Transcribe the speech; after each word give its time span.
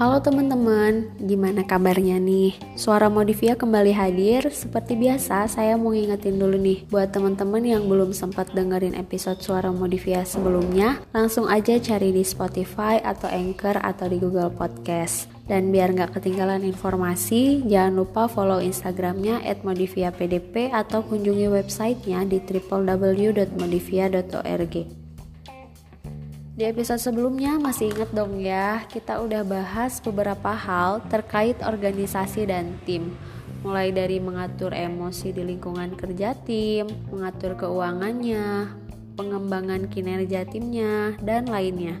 Halo 0.00 0.16
teman-teman, 0.24 1.12
gimana 1.20 1.60
kabarnya 1.60 2.16
nih? 2.16 2.56
Suara 2.72 3.12
Modivia 3.12 3.52
kembali 3.52 3.92
hadir. 3.92 4.48
Seperti 4.48 4.96
biasa, 4.96 5.44
saya 5.44 5.76
mau 5.76 5.92
ngingetin 5.92 6.40
dulu 6.40 6.56
nih 6.56 6.88
buat 6.88 7.12
teman-teman 7.12 7.60
yang 7.60 7.84
belum 7.84 8.16
sempat 8.16 8.48
dengerin 8.56 8.96
episode 8.96 9.44
Suara 9.44 9.68
Modivia 9.68 10.24
sebelumnya, 10.24 11.04
langsung 11.12 11.52
aja 11.52 11.76
cari 11.76 12.16
di 12.16 12.24
Spotify 12.24 12.96
atau 13.04 13.28
Anchor 13.28 13.76
atau 13.76 14.08
di 14.08 14.16
Google 14.16 14.48
Podcast. 14.48 15.28
Dan 15.44 15.68
biar 15.68 15.92
nggak 15.92 16.16
ketinggalan 16.16 16.64
informasi, 16.64 17.68
jangan 17.68 18.00
lupa 18.00 18.24
follow 18.24 18.64
Instagramnya 18.64 19.44
@modiviapdp 19.60 20.72
atau 20.72 21.04
kunjungi 21.04 21.52
websitenya 21.52 22.24
di 22.24 22.40
www.modivia.org. 22.40 24.99
Di 26.60 26.68
episode 26.68 27.00
sebelumnya 27.00 27.56
masih 27.56 27.88
inget 27.88 28.12
dong 28.12 28.36
ya, 28.36 28.84
kita 28.92 29.16
udah 29.24 29.40
bahas 29.48 29.96
beberapa 29.96 30.52
hal 30.52 31.00
terkait 31.08 31.56
organisasi 31.64 32.44
dan 32.44 32.76
tim. 32.84 33.16
Mulai 33.64 33.96
dari 33.96 34.20
mengatur 34.20 34.76
emosi 34.76 35.32
di 35.32 35.40
lingkungan 35.40 35.96
kerja 35.96 36.36
tim, 36.44 36.84
mengatur 37.08 37.56
keuangannya, 37.56 38.76
pengembangan 39.16 39.88
kinerja 39.88 40.44
timnya, 40.52 41.16
dan 41.24 41.48
lainnya. 41.48 41.96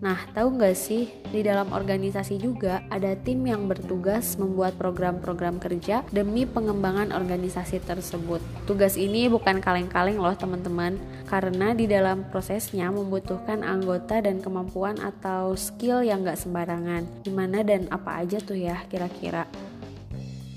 Nah, 0.00 0.16
tahu 0.32 0.56
nggak 0.56 0.76
sih, 0.80 1.12
di 1.28 1.44
dalam 1.44 1.76
organisasi 1.76 2.40
juga 2.40 2.80
ada 2.88 3.12
tim 3.20 3.44
yang 3.44 3.68
bertugas 3.68 4.40
membuat 4.40 4.80
program-program 4.80 5.60
kerja 5.60 6.00
demi 6.08 6.48
pengembangan 6.48 7.12
organisasi 7.12 7.84
tersebut. 7.84 8.40
Tugas 8.64 8.96
ini 8.96 9.28
bukan 9.28 9.60
kaleng-kaleng 9.60 10.16
loh 10.16 10.32
teman-teman, 10.32 10.96
karena 11.28 11.76
di 11.76 11.84
dalam 11.84 12.24
prosesnya 12.32 12.88
membutuhkan 12.88 13.60
anggota 13.60 14.24
dan 14.24 14.40
kemampuan 14.40 14.96
atau 14.96 15.52
skill 15.52 16.00
yang 16.00 16.24
nggak 16.24 16.40
sembarangan. 16.40 17.04
Gimana 17.20 17.60
dan 17.60 17.84
apa 17.92 18.24
aja 18.24 18.40
tuh 18.40 18.56
ya 18.56 18.80
kira-kira? 18.88 19.44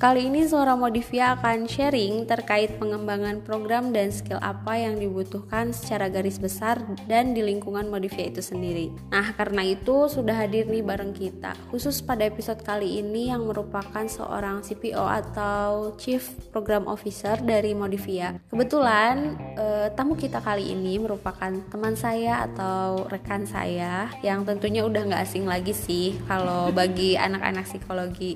Kali 0.04 0.28
ini 0.28 0.44
Suara 0.44 0.76
Modivia 0.76 1.32
akan 1.40 1.64
sharing 1.64 2.28
terkait 2.28 2.76
pengembangan 2.76 3.40
program 3.40 3.96
dan 3.96 4.12
skill 4.12 4.36
apa 4.44 4.76
yang 4.76 5.00
dibutuhkan 5.00 5.72
secara 5.72 6.12
garis 6.12 6.44
besar 6.44 6.76
dan 7.08 7.32
di 7.32 7.40
lingkungan 7.40 7.88
Modivia 7.88 8.28
itu 8.28 8.44
sendiri. 8.44 8.92
Nah, 9.08 9.32
karena 9.32 9.64
itu 9.64 10.12
sudah 10.12 10.36
hadir 10.36 10.68
nih 10.68 10.84
bareng 10.84 11.16
kita, 11.16 11.56
khusus 11.72 12.04
pada 12.04 12.28
episode 12.28 12.60
kali 12.68 13.00
ini 13.00 13.32
yang 13.32 13.48
merupakan 13.48 14.04
seorang 14.04 14.60
CPO 14.68 15.08
atau 15.08 15.96
Chief 15.96 16.20
Program 16.52 16.84
Officer 16.92 17.40
dari 17.40 17.72
Modivia. 17.72 18.36
Kebetulan 18.52 19.40
eh, 19.56 19.88
tamu 19.96 20.20
kita 20.20 20.44
kali 20.44 20.76
ini 20.76 21.00
merupakan 21.00 21.56
teman 21.72 21.96
saya 21.96 22.44
atau 22.52 23.08
rekan 23.08 23.48
saya 23.48 24.12
yang 24.20 24.44
tentunya 24.44 24.84
udah 24.84 25.00
nggak 25.00 25.24
asing 25.24 25.48
lagi 25.48 25.72
sih 25.72 26.20
kalau 26.28 26.76
bagi 26.76 27.16
anak-anak 27.16 27.64
psikologi. 27.64 28.36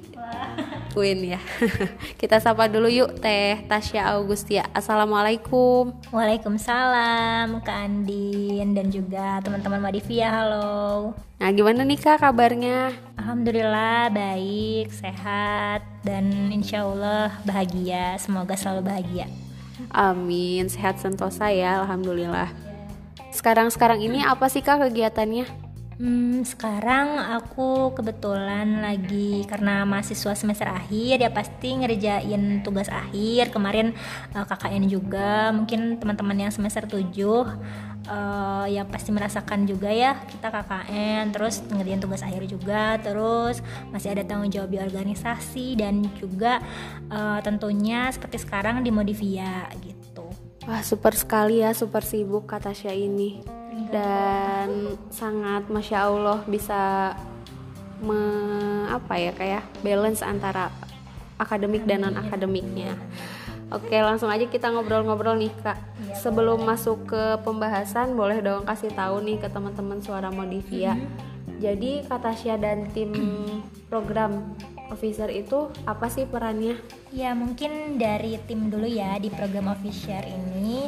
Queen 0.98 1.36
ya. 1.36 1.42
Kita 2.22 2.38
sapa 2.38 2.70
dulu 2.70 2.88
yuk 2.90 3.18
Teh 3.18 3.66
Tasya 3.66 4.14
Augustia. 4.18 4.70
Assalamualaikum. 4.74 5.94
Waalaikumsalam 6.14 7.62
Kak 7.66 7.78
Andin 7.78 8.78
dan 8.78 8.88
juga 8.94 9.42
teman-teman 9.42 9.82
Madivia. 9.82 10.30
Halo. 10.30 11.14
Nah, 11.38 11.50
gimana 11.54 11.86
nih 11.86 12.00
Kak 12.02 12.22
kabarnya? 12.22 12.94
Alhamdulillah 13.18 14.10
baik, 14.14 14.90
sehat 14.94 15.86
dan 16.06 16.50
insya 16.54 16.86
Allah 16.86 17.34
bahagia. 17.46 18.18
Semoga 18.22 18.58
selalu 18.58 18.90
bahagia. 18.90 19.26
Amin, 19.94 20.66
sehat 20.70 20.98
sentosa 20.98 21.54
ya, 21.54 21.86
alhamdulillah. 21.86 22.50
Sekarang-sekarang 23.30 24.02
ini 24.02 24.26
apa 24.26 24.50
sih 24.50 24.66
Kak 24.66 24.90
kegiatannya? 24.90 25.67
Hmm, 25.98 26.46
sekarang 26.46 27.18
aku 27.18 27.90
kebetulan 27.98 28.86
lagi 28.86 29.42
karena 29.50 29.82
mahasiswa 29.82 30.38
semester 30.38 30.70
akhir 30.70 31.26
ya 31.26 31.34
pasti 31.34 31.74
ngerjain 31.74 32.62
tugas 32.62 32.86
akhir. 32.86 33.50
Kemarin 33.50 33.98
uh, 34.38 34.46
KKN 34.46 34.86
juga, 34.86 35.50
mungkin 35.50 35.98
teman-teman 35.98 36.38
yang 36.38 36.54
semester 36.54 36.86
7 36.86 37.02
uh, 37.02 38.70
ya 38.70 38.86
pasti 38.86 39.10
merasakan 39.10 39.66
juga 39.66 39.90
ya 39.90 40.22
kita 40.30 40.54
KKN, 40.54 41.34
terus 41.34 41.66
ngerjain 41.66 41.98
tugas 41.98 42.22
akhir 42.22 42.46
juga, 42.46 43.02
terus 43.02 43.66
masih 43.90 44.14
ada 44.14 44.22
tanggung 44.22 44.54
jawab 44.54 44.70
di 44.70 44.78
organisasi 44.78 45.82
dan 45.82 46.06
juga 46.22 46.62
uh, 47.10 47.42
tentunya 47.42 48.06
seperti 48.14 48.38
sekarang 48.46 48.86
di 48.86 48.94
Modivia 48.94 49.66
gitu. 49.82 50.30
Wah, 50.70 50.86
super 50.86 51.18
sekali 51.18 51.66
ya, 51.66 51.74
super 51.74 52.06
sibuk 52.06 52.46
kata 52.46 52.70
Tasya 52.70 52.94
ini 52.94 53.58
dan 53.94 54.98
sangat 55.14 55.70
masya 55.70 56.10
Allah 56.10 56.42
bisa 56.50 57.14
me, 58.02 58.20
apa 58.90 59.14
ya 59.18 59.32
kayak 59.34 59.64
balance 59.86 60.26
antara 60.26 60.74
akademik 61.38 61.86
dan 61.86 62.06
non 62.06 62.18
akademiknya. 62.18 62.98
Oke 63.68 64.00
langsung 64.00 64.32
aja 64.32 64.48
kita 64.48 64.72
ngobrol-ngobrol 64.72 65.36
nih 65.36 65.52
kak. 65.60 65.76
Iya, 65.76 66.16
Sebelum 66.24 66.64
masuk 66.64 67.04
ke 67.12 67.36
pembahasan 67.44 68.16
boleh 68.16 68.40
dong 68.40 68.64
kasih 68.64 68.96
tahu 68.96 69.20
nih 69.22 69.38
ke 69.44 69.52
teman-teman 69.52 70.00
suara 70.00 70.32
Modivia. 70.32 70.96
-hmm. 70.96 71.36
Jadi 71.58 72.06
Katasya 72.06 72.56
dan 72.62 72.88
tim 72.94 73.12
program 73.92 74.56
officer 74.88 75.28
itu 75.28 75.68
apa 75.84 76.08
sih 76.08 76.24
perannya? 76.30 76.80
Ya 77.12 77.36
mungkin 77.36 78.00
dari 78.00 78.40
tim 78.48 78.72
dulu 78.72 78.88
ya 78.88 79.20
di 79.20 79.28
program 79.34 79.74
officer 79.74 80.24
ini 80.24 80.88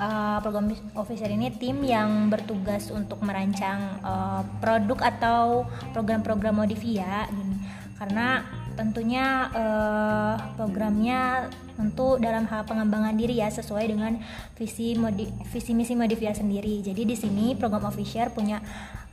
uh, 0.00 0.38
program 0.40 0.72
officer 0.96 1.28
ini 1.28 1.52
tim 1.52 1.84
yang 1.84 2.32
bertugas 2.32 2.88
untuk 2.88 3.20
merancang 3.20 4.00
uh, 4.00 4.42
produk 4.58 4.98
atau 5.04 5.68
program-program 5.92 6.64
Modivia 6.64 7.28
gini. 7.28 7.56
Karena 8.00 8.40
tentunya 8.80 9.52
uh, 9.52 10.34
programnya 10.56 11.52
tentu 11.76 12.16
dalam 12.16 12.48
hal 12.48 12.64
pengembangan 12.64 13.12
diri 13.12 13.44
ya 13.44 13.52
sesuai 13.52 13.92
dengan 13.92 14.16
visi 14.56 14.96
modi, 14.96 15.28
visi 15.52 15.76
misi 15.76 15.92
Modivia 15.92 16.32
sendiri. 16.32 16.80
Jadi 16.80 17.04
di 17.04 17.16
sini 17.16 17.52
program 17.52 17.84
officer 17.84 18.32
punya 18.32 18.64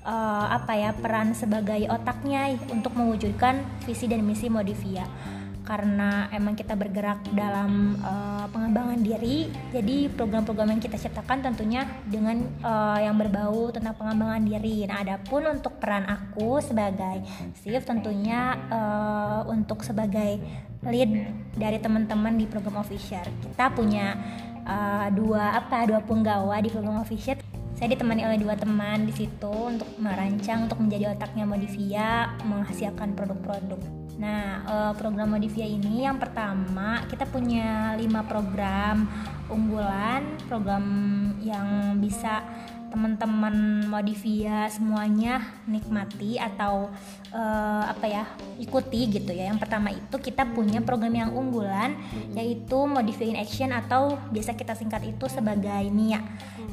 uh, 0.07 0.47
apa 0.55 0.71
ya 0.79 0.95
peran 0.95 1.35
sebagai 1.35 1.83
otaknya 1.91 2.55
untuk 2.71 2.95
mewujudkan 2.95 3.59
visi 3.83 4.07
dan 4.07 4.23
misi 4.23 4.47
Modivia 4.47 5.03
karena 5.67 6.31
emang 6.31 6.55
kita 6.55 6.79
bergerak 6.79 7.19
dalam 7.35 7.99
uh, 7.99 8.47
pengembangan 8.47 9.03
diri. 9.03 9.51
Jadi 9.75 10.07
program-program 10.07 10.79
yang 10.79 10.81
kita 10.81 10.95
ciptakan 10.95 11.43
tentunya 11.43 11.83
dengan 12.07 12.47
uh, 12.63 12.95
yang 13.03 13.19
berbau 13.19 13.75
tentang 13.75 13.99
pengembangan 13.99 14.47
diri. 14.47 14.87
Nah 14.87 15.03
adapun 15.03 15.43
untuk 15.51 15.75
peran 15.83 16.07
aku 16.07 16.63
sebagai 16.63 17.27
SIF 17.59 17.83
tentunya 17.83 18.55
uh, 18.71 19.43
untuk 19.51 19.83
sebagai 19.83 20.39
lead 20.87 21.11
dari 21.57 21.77
teman-teman 21.81 22.37
di 22.37 22.45
program 22.45 22.79
official 22.79 23.25
kita 23.41 23.73
punya 23.73 24.13
uh, 24.67 25.07
dua 25.09 25.57
apa 25.57 25.89
dua 25.89 25.99
penggawa 26.05 26.61
di 26.61 26.69
program 26.69 27.01
official 27.01 27.39
saya 27.77 27.93
ditemani 27.93 28.25
oleh 28.25 28.41
dua 28.41 28.57
teman 28.57 29.05
di 29.05 29.13
situ 29.13 29.53
untuk 29.53 29.85
merancang 30.01 30.65
untuk 30.65 30.81
menjadi 30.81 31.13
otaknya 31.13 31.45
Modivia 31.45 32.33
menghasilkan 32.41 33.13
produk-produk. 33.13 33.77
Nah, 34.17 34.65
eh, 34.65 34.93
program 34.97 35.37
Modivia 35.37 35.69
ini 35.69 36.09
yang 36.09 36.17
pertama 36.17 37.05
kita 37.05 37.29
punya 37.29 37.93
lima 37.93 38.25
program 38.25 39.05
unggulan, 39.53 40.41
program 40.49 40.85
yang 41.37 42.01
bisa 42.01 42.41
teman-teman 42.89 43.87
Modivia 43.87 44.67
semuanya 44.71 45.43
nikmati 45.67 46.39
atau 46.39 46.89
uh, 47.31 47.83
apa 47.87 48.05
ya 48.07 48.23
ikuti 48.57 49.07
gitu 49.11 49.31
ya. 49.31 49.51
Yang 49.51 49.59
pertama 49.63 49.93
itu 49.93 50.15
kita 50.19 50.47
punya 50.51 50.79
program 50.81 51.13
yang 51.13 51.31
unggulan 51.35 51.95
yaitu 52.33 52.87
Modify 52.87 53.31
in 53.31 53.37
Action 53.37 53.71
atau 53.75 54.17
biasa 54.31 54.55
kita 54.55 54.73
singkat 54.73 55.03
itu 55.05 55.25
sebagai 55.27 55.87
MIA. 55.91 56.23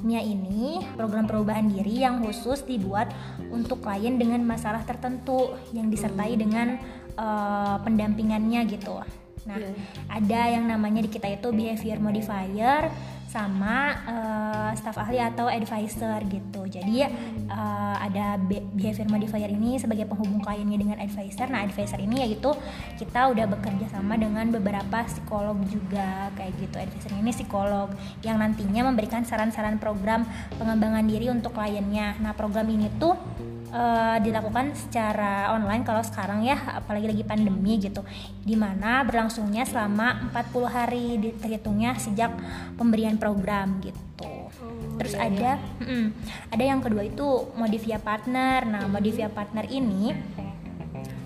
MIA 0.05 0.23
ini 0.23 0.85
program 0.95 1.25
perubahan 1.25 1.67
diri 1.67 2.05
yang 2.05 2.21
khusus 2.23 2.63
dibuat 2.65 3.11
untuk 3.49 3.81
klien 3.83 4.17
dengan 4.17 4.43
masalah 4.45 4.83
tertentu 4.85 5.55
yang 5.75 5.89
disertai 5.89 6.35
dengan 6.37 6.79
uh, 7.19 7.81
pendampingannya 7.83 8.67
gitu. 8.69 9.01
Nah, 9.45 9.61
yeah. 9.61 9.77
ada 10.09 10.41
yang 10.57 10.65
namanya 10.65 11.05
di 11.05 11.11
kita 11.13 11.29
itu 11.29 11.53
behavior 11.53 12.01
modifier 12.01 12.89
sama 13.35 13.99
uh, 14.07 14.71
staff 14.79 14.95
ahli 14.95 15.19
atau 15.19 15.51
advisor 15.51 16.23
gitu. 16.31 16.63
Jadi 16.71 17.03
uh, 17.51 17.97
ada 17.99 18.39
behavior 18.39 19.11
modifier 19.11 19.51
ini 19.51 19.75
sebagai 19.83 20.07
penghubung 20.07 20.39
kliennya 20.39 20.79
dengan 20.79 20.99
advisor. 21.03 21.51
Nah, 21.51 21.67
advisor 21.67 21.99
ini 21.99 22.23
yaitu 22.23 22.55
kita 22.95 23.35
udah 23.35 23.51
bekerja 23.51 23.91
sama 23.91 24.15
dengan 24.15 24.55
beberapa 24.55 25.03
psikolog 25.11 25.59
juga 25.67 26.31
kayak 26.39 26.55
gitu. 26.63 26.77
Advisor 26.79 27.13
ini 27.19 27.35
psikolog 27.35 27.91
yang 28.23 28.39
nantinya 28.39 28.87
memberikan 28.87 29.27
saran-saran 29.27 29.83
program 29.83 30.23
pengembangan 30.55 31.03
diri 31.03 31.27
untuk 31.27 31.59
kliennya. 31.59 32.15
Nah, 32.23 32.39
program 32.39 32.71
ini 32.71 32.87
tuh 33.03 33.19
uh, 33.75 34.17
dilakukan 34.23 34.73
secara 34.79 35.51
online 35.51 35.83
kalau 35.83 36.01
sekarang 36.07 36.47
ya 36.47 36.55
apalagi 36.79 37.11
lagi 37.11 37.25
pandemi 37.27 37.83
gitu. 37.83 38.07
Di 38.47 38.55
mana 38.55 39.03
berlangsungnya 39.03 39.67
selama 39.67 40.31
40 40.31 40.71
hari 40.71 41.05
terhitungnya 41.43 41.99
sejak 41.99 42.31
pemberian 42.79 43.19
program 43.19 43.83
gitu. 43.83 44.03
Oh, 44.23 44.47
terus 45.03 45.19
iya, 45.19 45.27
ada 45.27 45.51
iya. 45.59 45.83
Mm, 45.83 46.09
ada 46.55 46.65
yang 46.65 46.81
kedua 46.81 47.03
itu 47.03 47.51
modifia 47.59 47.99
partner. 47.99 48.63
Nah 48.63 48.87
modifia 48.87 49.27
partner 49.27 49.67
ini 49.67 50.15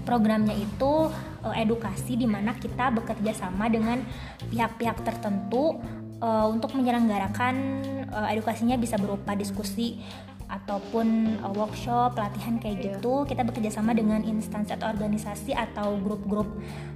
programnya 0.08 0.56
itu 0.56 1.12
uh, 1.44 1.52
edukasi 1.52 2.16
di 2.16 2.24
mana 2.24 2.56
kita 2.56 2.88
bekerja 2.88 3.36
sama 3.36 3.68
dengan 3.68 4.00
pihak-pihak 4.48 5.04
tertentu 5.04 5.76
uh, 6.24 6.46
untuk 6.48 6.72
menyelenggarakan 6.72 7.54
uh, 8.08 8.28
edukasinya 8.32 8.80
bisa 8.80 8.96
berupa 8.96 9.36
diskusi 9.36 10.00
ataupun 10.48 11.38
uh, 11.44 11.52
workshop 11.52 12.16
pelatihan 12.16 12.56
kayak 12.56 12.76
yeah. 12.80 12.84
gitu 12.96 13.28
kita 13.28 13.44
bekerja 13.44 13.70
sama 13.70 13.92
dengan 13.92 14.24
instansi 14.24 14.72
atau 14.74 14.88
organisasi 14.88 15.52
atau 15.52 16.00
grup-grup 16.00 16.48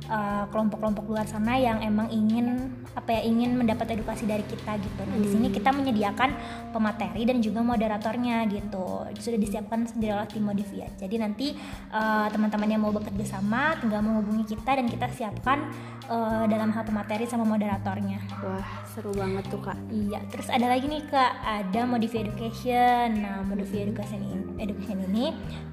uh, 0.08 0.48
kelompok-kelompok 0.48 1.04
luar 1.06 1.28
sana 1.28 1.60
yang 1.60 1.84
emang 1.84 2.08
ingin 2.08 2.72
apa 2.96 3.20
ya 3.20 3.28
ingin 3.28 3.56
mendapat 3.56 3.92
edukasi 3.92 4.24
dari 4.24 4.44
kita 4.48 4.80
gitu 4.80 5.00
nah 5.04 5.16
hmm. 5.16 5.24
di 5.24 5.28
sini 5.28 5.46
hmm. 5.52 5.56
kita 5.60 5.70
menyediakan 5.70 6.30
pemateri 6.72 7.22
dan 7.28 7.38
juga 7.44 7.60
moderatornya 7.60 8.48
gitu 8.48 9.04
sudah 9.20 9.38
disiapkan 9.38 9.84
sendiri 9.84 10.16
oleh 10.16 10.28
tim 10.32 10.44
Modivia 10.44 10.88
jadi 10.96 11.20
nanti 11.20 11.52
uh, 11.92 12.26
teman-teman 12.32 12.68
yang 12.68 12.82
mau 12.82 12.92
bekerja 12.92 13.38
sama 13.38 13.76
tinggal 13.78 14.00
menghubungi 14.00 14.56
kita 14.56 14.80
dan 14.80 14.86
kita 14.88 15.06
siapkan 15.12 15.68
uh, 16.08 16.44
dalam 16.48 16.72
hal 16.72 16.82
pemateri 16.88 17.28
sama 17.28 17.44
moderatornya 17.44 18.18
wah 18.40 18.82
seru 18.92 19.12
banget 19.16 19.44
tuh 19.48 19.60
kak 19.64 19.78
iya 19.88 20.20
terus 20.28 20.52
ada 20.52 20.68
lagi 20.68 20.84
nih 20.84 21.00
kak 21.08 21.32
ada 21.40 21.88
Modivia 21.88 22.28
Education 22.28 23.24
nah 23.24 23.40
Moduvi 23.40 23.88
Education 23.88 24.20
ini, 24.20 24.36
education 24.60 24.98
ini 25.08 25.26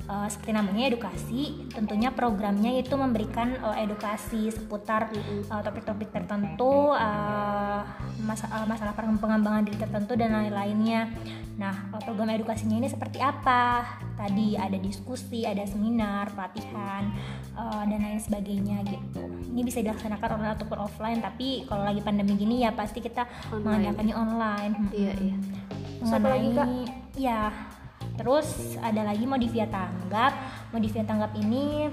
uh, 0.10 0.28
seperti 0.28 0.52
namanya 0.52 0.90
edukasi, 0.90 1.70
tentunya 1.70 2.10
programnya 2.10 2.82
itu 2.82 2.98
memberikan 2.98 3.54
uh, 3.62 3.78
edukasi 3.78 4.50
seputar 4.50 5.14
uh, 5.14 5.62
topik-topik 5.62 6.10
tertentu, 6.10 6.92
uh, 6.98 7.86
masalah, 8.26 8.66
masalah 8.66 8.94
pengembangan 8.98 9.64
diri 9.64 9.78
tertentu 9.78 10.18
dan 10.18 10.34
lain-lainnya. 10.34 11.14
Nah, 11.62 11.92
uh, 11.94 12.02
program 12.02 12.34
edukasinya 12.34 12.82
ini 12.82 12.90
seperti 12.90 13.22
apa? 13.22 13.86
Tadi 14.18 14.60
ada 14.60 14.76
diskusi, 14.76 15.46
ada 15.48 15.64
seminar, 15.64 16.34
pelatihan, 16.34 17.14
uh, 17.56 17.84
dan 17.86 18.00
lain 18.02 18.20
sebagainya 18.20 18.84
gitu. 18.90 19.24
Ini 19.54 19.62
bisa 19.64 19.80
dilaksanakan 19.84 20.40
online 20.40 20.56
ataupun 20.60 20.78
offline, 20.80 21.20
tapi 21.24 21.68
kalau 21.70 21.86
lagi 21.86 22.02
pandemi 22.04 22.36
gini 22.36 22.64
ya 22.64 22.72
pasti 22.74 23.00
kita 23.00 23.09
mengadakannya 23.52 24.16
online. 24.16 24.74
Iya, 24.94 25.14
iya. 25.20 25.36
Mengenai 26.00 26.32
lagi, 26.32 26.50
Kak? 26.56 26.68
ya 27.20 27.42
terus 28.16 28.76
ada 28.84 29.02
lagi 29.08 29.24
modifia 29.24 29.68
tanggap. 29.68 30.36
Modifia 30.76 31.04
tanggap 31.08 31.32
ini 31.40 31.88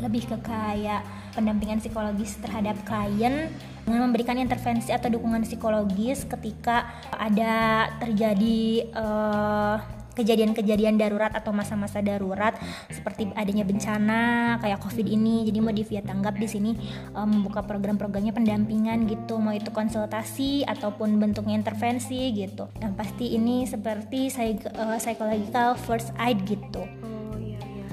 lebih 0.00 0.24
ke 0.28 0.36
kayak 0.40 1.04
pendampingan 1.36 1.78
psikologis 1.78 2.40
terhadap 2.40 2.80
klien 2.88 3.52
dengan 3.84 4.08
memberikan 4.08 4.36
intervensi 4.40 4.90
atau 4.90 5.12
dukungan 5.12 5.44
psikologis 5.44 6.24
ketika 6.24 6.88
ada 7.12 7.86
terjadi 8.00 8.88
uh, 8.96 9.99
kejadian-kejadian 10.14 10.98
darurat 10.98 11.30
atau 11.32 11.54
masa-masa 11.54 12.02
darurat 12.02 12.56
seperti 12.90 13.30
adanya 13.38 13.62
bencana 13.62 14.22
kayak 14.58 14.82
covid 14.82 15.06
ini 15.06 15.46
jadi 15.46 15.58
mau 15.62 15.72
via 15.72 16.02
tanggap 16.02 16.34
di 16.36 16.48
sini 16.50 16.72
um, 17.14 17.40
membuka 17.40 17.62
program-programnya 17.64 18.34
pendampingan 18.34 19.06
gitu 19.06 19.38
mau 19.38 19.54
itu 19.54 19.70
konsultasi 19.70 20.66
ataupun 20.66 21.16
bentuknya 21.16 21.56
intervensi 21.56 22.30
gitu. 22.34 22.68
Yang 22.82 22.92
pasti 22.98 23.26
ini 23.34 23.64
seperti 23.64 24.28
uh, 24.76 24.98
psychological 25.00 25.78
first 25.78 26.12
aid 26.20 26.42
gitu. 26.44 26.84
Oh 26.84 27.38
iya 27.38 27.58
iya. 27.60 27.86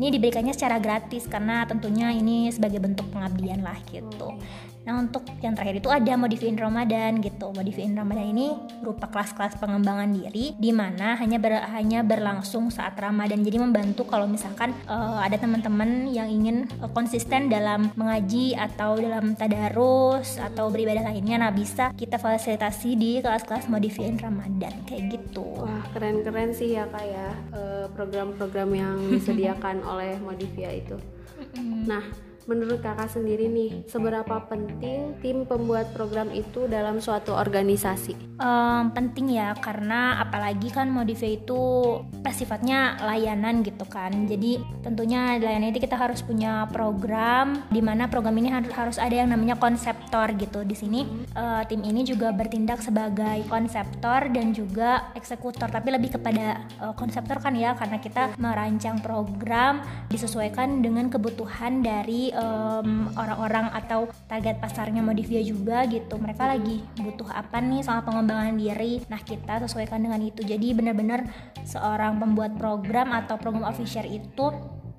Ini 0.00 0.06
diberikannya 0.16 0.56
secara 0.56 0.80
gratis 0.80 1.28
karena 1.28 1.68
tentunya 1.68 2.08
ini 2.12 2.48
sebagai 2.48 2.80
bentuk 2.80 3.08
pengabdian 3.12 3.60
lah 3.60 3.76
gitu. 3.92 4.32
Nah 4.80 4.96
untuk 4.96 5.28
yang 5.44 5.52
terakhir 5.52 5.84
itu 5.84 5.90
ada 5.92 6.12
modifiin 6.16 6.56
Ramadan 6.56 7.20
gitu. 7.20 7.52
Modifiin 7.52 7.92
Ramadan 7.92 8.32
ini 8.32 8.56
berupa 8.80 9.12
kelas-kelas 9.12 9.60
pengembangan 9.60 10.08
diri 10.08 10.56
di 10.56 10.70
mana 10.72 11.20
hanya 11.20 11.36
ber, 11.36 11.60
hanya 11.76 12.00
berlangsung 12.00 12.72
saat 12.72 12.96
Ramadan. 12.96 13.44
Jadi 13.44 13.60
membantu 13.60 14.08
kalau 14.08 14.24
misalkan 14.24 14.72
uh, 14.88 15.20
ada 15.20 15.36
teman-teman 15.36 16.08
yang 16.08 16.32
ingin 16.32 16.64
uh, 16.80 16.88
konsisten 16.90 17.52
dalam 17.52 17.92
mengaji 17.96 18.56
atau 18.56 18.96
dalam 18.96 19.36
tadarus 19.36 20.40
atau 20.40 20.72
beribadah 20.72 21.12
lainnya, 21.12 21.36
nah 21.44 21.52
bisa 21.52 21.92
kita 21.92 22.16
fasilitasi 22.16 22.96
di 22.96 23.12
kelas-kelas 23.20 23.68
modifiin 23.68 24.16
Ramadan 24.16 24.72
kayak 24.88 25.12
gitu. 25.12 25.44
Wah 25.60 25.84
keren-keren 25.92 26.56
sih 26.56 26.76
ya 26.80 26.88
kak 26.88 27.04
ya 27.04 27.28
uh, 27.52 27.86
program-program 27.92 28.70
yang 28.72 28.96
disediakan 29.12 29.84
oleh 29.84 30.16
Modivia 30.24 30.72
itu. 30.72 30.96
Nah 31.84 32.29
menurut 32.50 32.82
kakak 32.82 33.06
sendiri 33.06 33.46
nih 33.46 33.86
seberapa 33.86 34.42
penting 34.50 35.14
tim 35.22 35.46
pembuat 35.46 35.94
program 35.94 36.34
itu 36.34 36.66
dalam 36.66 36.98
suatu 36.98 37.30
organisasi? 37.38 38.18
Um, 38.42 38.90
penting 38.90 39.38
ya 39.38 39.54
karena 39.54 40.18
apalagi 40.18 40.74
kan 40.74 40.90
Modivia 40.90 41.38
itu 41.38 41.62
sifatnya 42.34 42.98
layanan 43.06 43.62
gitu 43.62 43.86
kan. 43.86 44.26
Jadi 44.26 44.58
tentunya 44.82 45.38
layanan 45.38 45.70
itu 45.70 45.78
kita 45.78 45.94
harus 45.94 46.26
punya 46.26 46.66
program 46.74 47.62
di 47.70 47.78
mana 47.78 48.10
program 48.10 48.34
ini 48.42 48.50
harus 48.50 48.74
harus 48.74 48.98
ada 48.98 49.14
yang 49.14 49.30
namanya 49.30 49.54
konseptor 49.54 50.34
gitu. 50.34 50.66
Di 50.66 50.74
sini 50.74 51.06
uh, 51.38 51.62
tim 51.70 51.86
ini 51.86 52.02
juga 52.02 52.34
bertindak 52.34 52.82
sebagai 52.82 53.46
konseptor 53.46 54.26
dan 54.34 54.50
juga 54.50 55.14
eksekutor 55.14 55.70
tapi 55.70 55.94
lebih 55.94 56.18
kepada 56.18 56.66
uh, 56.82 56.96
konseptor 56.98 57.38
kan 57.38 57.54
ya 57.54 57.78
karena 57.78 58.02
kita 58.02 58.34
merancang 58.42 58.98
program 58.98 59.84
disesuaikan 60.10 60.82
dengan 60.82 61.06
kebutuhan 61.12 61.84
dari 61.84 62.32
orang 62.40 63.40
orang-orang 63.40 63.66
atau 63.74 64.06
target 64.30 64.62
pasarnya 64.62 65.02
Modivia 65.02 65.42
juga 65.42 65.82
gitu. 65.90 66.20
Mereka 66.20 66.44
lagi 66.46 66.84
butuh 67.00 67.26
apa 67.32 67.58
nih 67.58 67.82
soal 67.82 68.06
pengembangan 68.06 68.54
diri. 68.54 69.02
Nah 69.10 69.20
kita 69.20 69.64
sesuaikan 69.66 70.04
dengan 70.04 70.22
itu. 70.22 70.46
Jadi 70.46 70.76
benar-benar 70.76 71.26
seorang 71.66 72.20
pembuat 72.22 72.54
program 72.54 73.10
atau 73.16 73.34
program 73.40 73.66
official 73.66 74.06
itu 74.06 74.52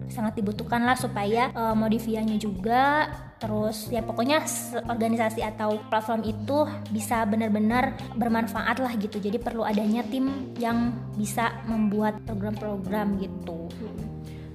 sangat 0.09 0.35
dibutuhkan 0.35 0.83
lah 0.83 0.97
supaya 0.97 1.53
uh, 1.55 1.77
juga. 2.35 3.07
Terus 3.41 3.89
ya 3.89 4.05
pokoknya 4.05 4.45
organisasi 4.85 5.41
atau 5.41 5.81
platform 5.89 6.21
itu 6.27 6.67
bisa 6.93 7.25
benar-benar 7.25 7.97
bermanfaat 8.13 8.77
lah 8.77 8.93
gitu. 8.99 9.17
Jadi 9.17 9.41
perlu 9.41 9.65
adanya 9.65 10.05
tim 10.05 10.53
yang 10.61 10.93
bisa 11.17 11.49
membuat 11.65 12.21
program-program 12.25 13.17
gitu 13.17 13.65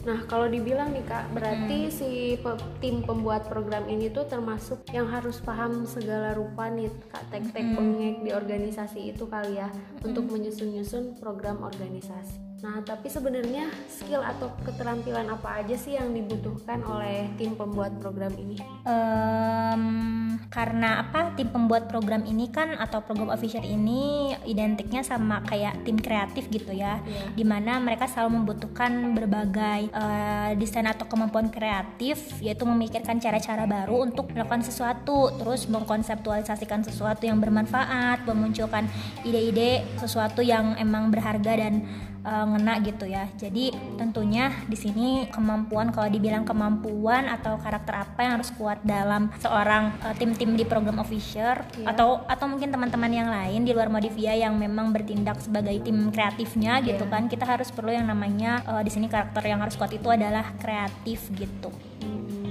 Nah, 0.06 0.22
kalau 0.30 0.46
dibilang 0.46 0.94
nih 0.94 1.02
Kak, 1.02 1.34
berarti 1.34 1.90
hmm. 1.90 1.92
si 1.92 2.10
pe 2.38 2.54
tim 2.78 3.02
pembuat 3.02 3.50
program 3.50 3.90
ini 3.90 4.06
tuh 4.06 4.22
termasuk 4.30 4.86
yang 4.94 5.10
harus 5.10 5.42
paham 5.42 5.82
segala 5.82 6.30
rupa 6.38 6.70
nih 6.70 6.86
Kak 7.10 7.26
tek-tek 7.34 7.74
hmm. 7.74 8.22
di 8.22 8.30
organisasi 8.30 9.10
itu 9.10 9.26
kali 9.26 9.58
ya 9.58 9.66
hmm. 9.66 10.06
untuk 10.06 10.30
menyusun-nyusun 10.30 11.18
program 11.18 11.66
organisasi. 11.66 12.45
Nah, 12.66 12.82
tapi 12.82 13.06
sebenarnya 13.06 13.70
skill 13.86 14.26
atau 14.26 14.50
keterampilan 14.66 15.30
apa 15.30 15.62
aja 15.62 15.78
sih 15.78 15.94
yang 15.94 16.10
dibutuhkan 16.10 16.82
oleh 16.82 17.30
tim 17.38 17.54
pembuat 17.54 17.94
program 18.02 18.34
ini? 18.34 18.58
Um, 18.82 20.34
karena 20.50 21.06
apa? 21.06 21.30
Tim 21.38 21.54
pembuat 21.54 21.86
program 21.86 22.26
ini 22.26 22.50
kan 22.50 22.74
atau 22.74 23.06
program 23.06 23.30
official 23.30 23.62
ini 23.62 24.34
identiknya 24.50 25.06
sama 25.06 25.46
kayak 25.46 25.86
tim 25.86 25.94
kreatif 25.94 26.50
gitu 26.50 26.74
ya, 26.74 26.98
yeah. 27.06 27.30
di 27.38 27.46
mana 27.46 27.78
mereka 27.78 28.10
selalu 28.10 28.42
membutuhkan 28.42 29.14
berbagai 29.14 29.86
uh, 29.94 30.50
desain 30.58 30.90
atau 30.90 31.06
kemampuan 31.06 31.54
kreatif, 31.54 32.18
yaitu 32.42 32.66
memikirkan 32.66 33.22
cara-cara 33.22 33.62
baru 33.70 34.10
untuk 34.10 34.34
melakukan 34.34 34.66
sesuatu, 34.66 35.30
terus 35.38 35.70
mengkonseptualisasikan 35.70 36.82
sesuatu 36.82 37.30
yang 37.30 37.38
bermanfaat, 37.38 38.26
memunculkan 38.26 38.90
ide-ide 39.22 39.86
sesuatu 40.02 40.42
yang 40.42 40.74
emang 40.82 41.14
berharga 41.14 41.54
dan 41.62 41.86
uh, 42.26 42.44
ngena 42.50 42.82
gitu 42.82 43.06
ya. 43.06 43.30
Jadi 43.38 43.70
tentunya 43.94 44.50
di 44.66 44.74
sini 44.74 45.30
kemampuan 45.30 45.94
kalau 45.94 46.10
dibilang 46.10 46.42
kemampuan 46.42 47.30
atau 47.30 47.56
karakter 47.62 47.94
apa 47.94 48.18
yang 48.26 48.32
harus 48.42 48.50
kuat 48.58 48.82
dalam 48.82 49.30
seorang 49.38 49.94
uh, 50.02 50.14
tim-tim 50.18 50.58
di 50.58 50.66
program 50.66 50.98
official 50.98 51.62
yeah. 51.78 51.94
atau 51.94 52.26
atau 52.26 52.46
mungkin 52.50 52.74
teman-teman 52.74 53.12
yang 53.14 53.30
lain 53.30 53.62
di 53.62 53.70
luar 53.70 53.86
Modivia 53.86 54.34
yang 54.34 54.58
memang 54.58 54.90
bertindak 54.90 55.38
sebagai 55.38 55.78
tim 55.86 56.10
kreatifnya 56.10 56.82
yeah. 56.82 56.86
gitu 56.92 57.06
kan. 57.06 57.30
Kita 57.30 57.46
harus 57.46 57.70
perlu 57.70 57.94
yang 57.94 58.10
namanya 58.10 58.66
uh, 58.66 58.82
di 58.82 58.90
sini 58.90 59.06
karakter 59.06 59.46
yang 59.46 59.62
harus 59.62 59.78
kuat 59.78 59.94
itu 59.94 60.10
adalah 60.10 60.50
kreatif 60.58 61.30
gitu. 61.38 61.70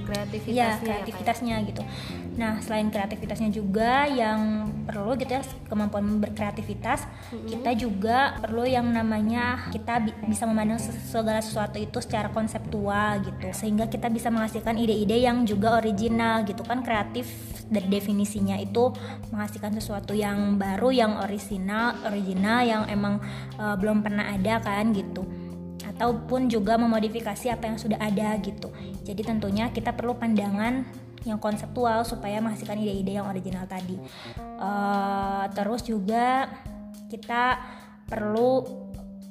Hmm 0.06 0.26
kreativitasnya 0.26 0.54
ya 0.54 0.78
kreativitasnya 0.78 1.54
ya, 1.58 1.66
gitu. 1.68 1.82
Nah 2.38 2.52
selain 2.62 2.88
kreativitasnya 2.92 3.50
juga 3.50 4.06
yang 4.06 4.70
perlu 4.86 5.18
gitu 5.18 5.32
ya 5.34 5.42
kemampuan 5.66 6.22
berkreativitas 6.22 7.06
mm-hmm. 7.06 7.48
kita 7.50 7.70
juga 7.74 8.18
perlu 8.38 8.64
yang 8.64 8.86
namanya 8.86 9.66
kita 9.74 9.98
bi- 10.02 10.16
bisa 10.30 10.46
memandang 10.46 10.78
segala 11.10 11.42
sesuatu 11.42 11.76
itu 11.76 11.98
secara 11.98 12.30
konseptual 12.30 13.22
gitu. 13.24 13.50
Sehingga 13.50 13.90
kita 13.90 14.06
bisa 14.12 14.30
menghasilkan 14.30 14.78
ide-ide 14.78 15.26
yang 15.26 15.42
juga 15.42 15.78
original 15.82 16.46
gitu 16.46 16.62
kan 16.62 16.86
kreatif 16.86 17.26
dari 17.66 17.90
definisinya 17.90 18.54
itu 18.62 18.94
menghasilkan 19.34 19.74
sesuatu 19.74 20.14
yang 20.14 20.54
baru 20.54 20.94
yang 20.94 21.12
original 21.18 21.98
original 22.06 22.62
yang 22.62 22.82
emang 22.86 23.18
uh, 23.58 23.74
belum 23.74 24.06
pernah 24.06 24.30
ada 24.30 24.62
kan 24.62 24.94
gitu 24.94 25.26
ataupun 25.96 26.52
juga 26.52 26.76
memodifikasi 26.76 27.48
apa 27.48 27.72
yang 27.72 27.80
sudah 27.80 27.96
ada 27.96 28.36
gitu. 28.44 28.68
Jadi 29.00 29.24
tentunya 29.24 29.72
kita 29.72 29.96
perlu 29.96 30.12
pandangan 30.12 30.84
yang 31.24 31.40
konseptual 31.40 32.04
supaya 32.04 32.38
menghasilkan 32.44 32.76
ide-ide 32.76 33.16
yang 33.16 33.26
original 33.26 33.64
tadi. 33.64 33.96
Uh, 34.60 35.48
terus 35.56 35.88
juga 35.88 36.52
kita 37.08 37.56
perlu 38.04 38.62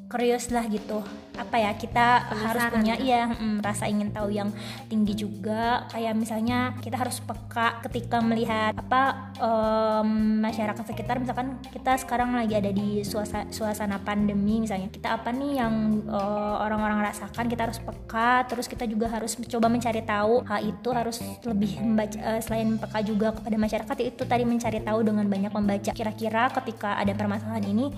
curious 0.10 0.50
lah 0.50 0.66
gitu 0.68 1.06
apa 1.36 1.56
ya 1.60 1.72
kita 1.76 2.32
Penasaran 2.32 2.46
harus 2.48 2.64
punya 2.80 2.96
ya 3.00 3.22
mm, 3.30 3.58
rasa 3.62 3.86
ingin 3.92 4.10
tahu 4.12 4.30
yang 4.32 4.50
tinggi 4.88 5.14
juga. 5.14 5.86
Kayak 5.92 6.14
misalnya 6.16 6.74
kita 6.80 6.96
harus 6.96 7.20
peka 7.20 7.84
ketika 7.88 8.24
melihat 8.24 8.74
apa 8.76 9.32
um, 9.40 10.42
masyarakat 10.42 10.84
sekitar. 10.84 11.20
Misalkan 11.20 11.60
kita 11.72 12.00
sekarang 12.00 12.36
lagi 12.36 12.56
ada 12.56 12.72
di 12.72 13.04
suasana, 13.04 13.52
suasana 13.52 13.98
pandemi 14.00 14.64
misalnya. 14.64 14.88
Kita 14.88 15.18
apa 15.20 15.32
nih 15.32 15.60
yang 15.60 16.06
uh, 16.08 16.64
orang-orang 16.64 17.04
rasakan? 17.04 17.46
Kita 17.52 17.68
harus 17.68 17.80
peka. 17.84 18.48
Terus 18.48 18.66
kita 18.72 18.88
juga 18.88 19.12
harus 19.12 19.36
coba 19.36 19.68
mencari 19.68 20.02
tahu 20.04 20.44
hal 20.48 20.62
itu. 20.64 20.90
Harus 20.96 21.20
lebih 21.44 21.80
membaca 21.84 22.18
uh, 22.22 22.42
selain 22.42 22.80
peka 22.80 23.00
juga 23.04 23.28
kepada 23.36 23.56
masyarakat 23.60 23.98
itu 24.06 24.24
tadi 24.24 24.44
mencari 24.48 24.80
tahu 24.82 25.00
dengan 25.04 25.26
banyak 25.28 25.52
membaca. 25.52 25.92
Kira-kira 25.92 26.48
ketika 26.52 26.96
ada 26.96 27.12
permasalahan 27.12 27.66
ini 27.66 27.92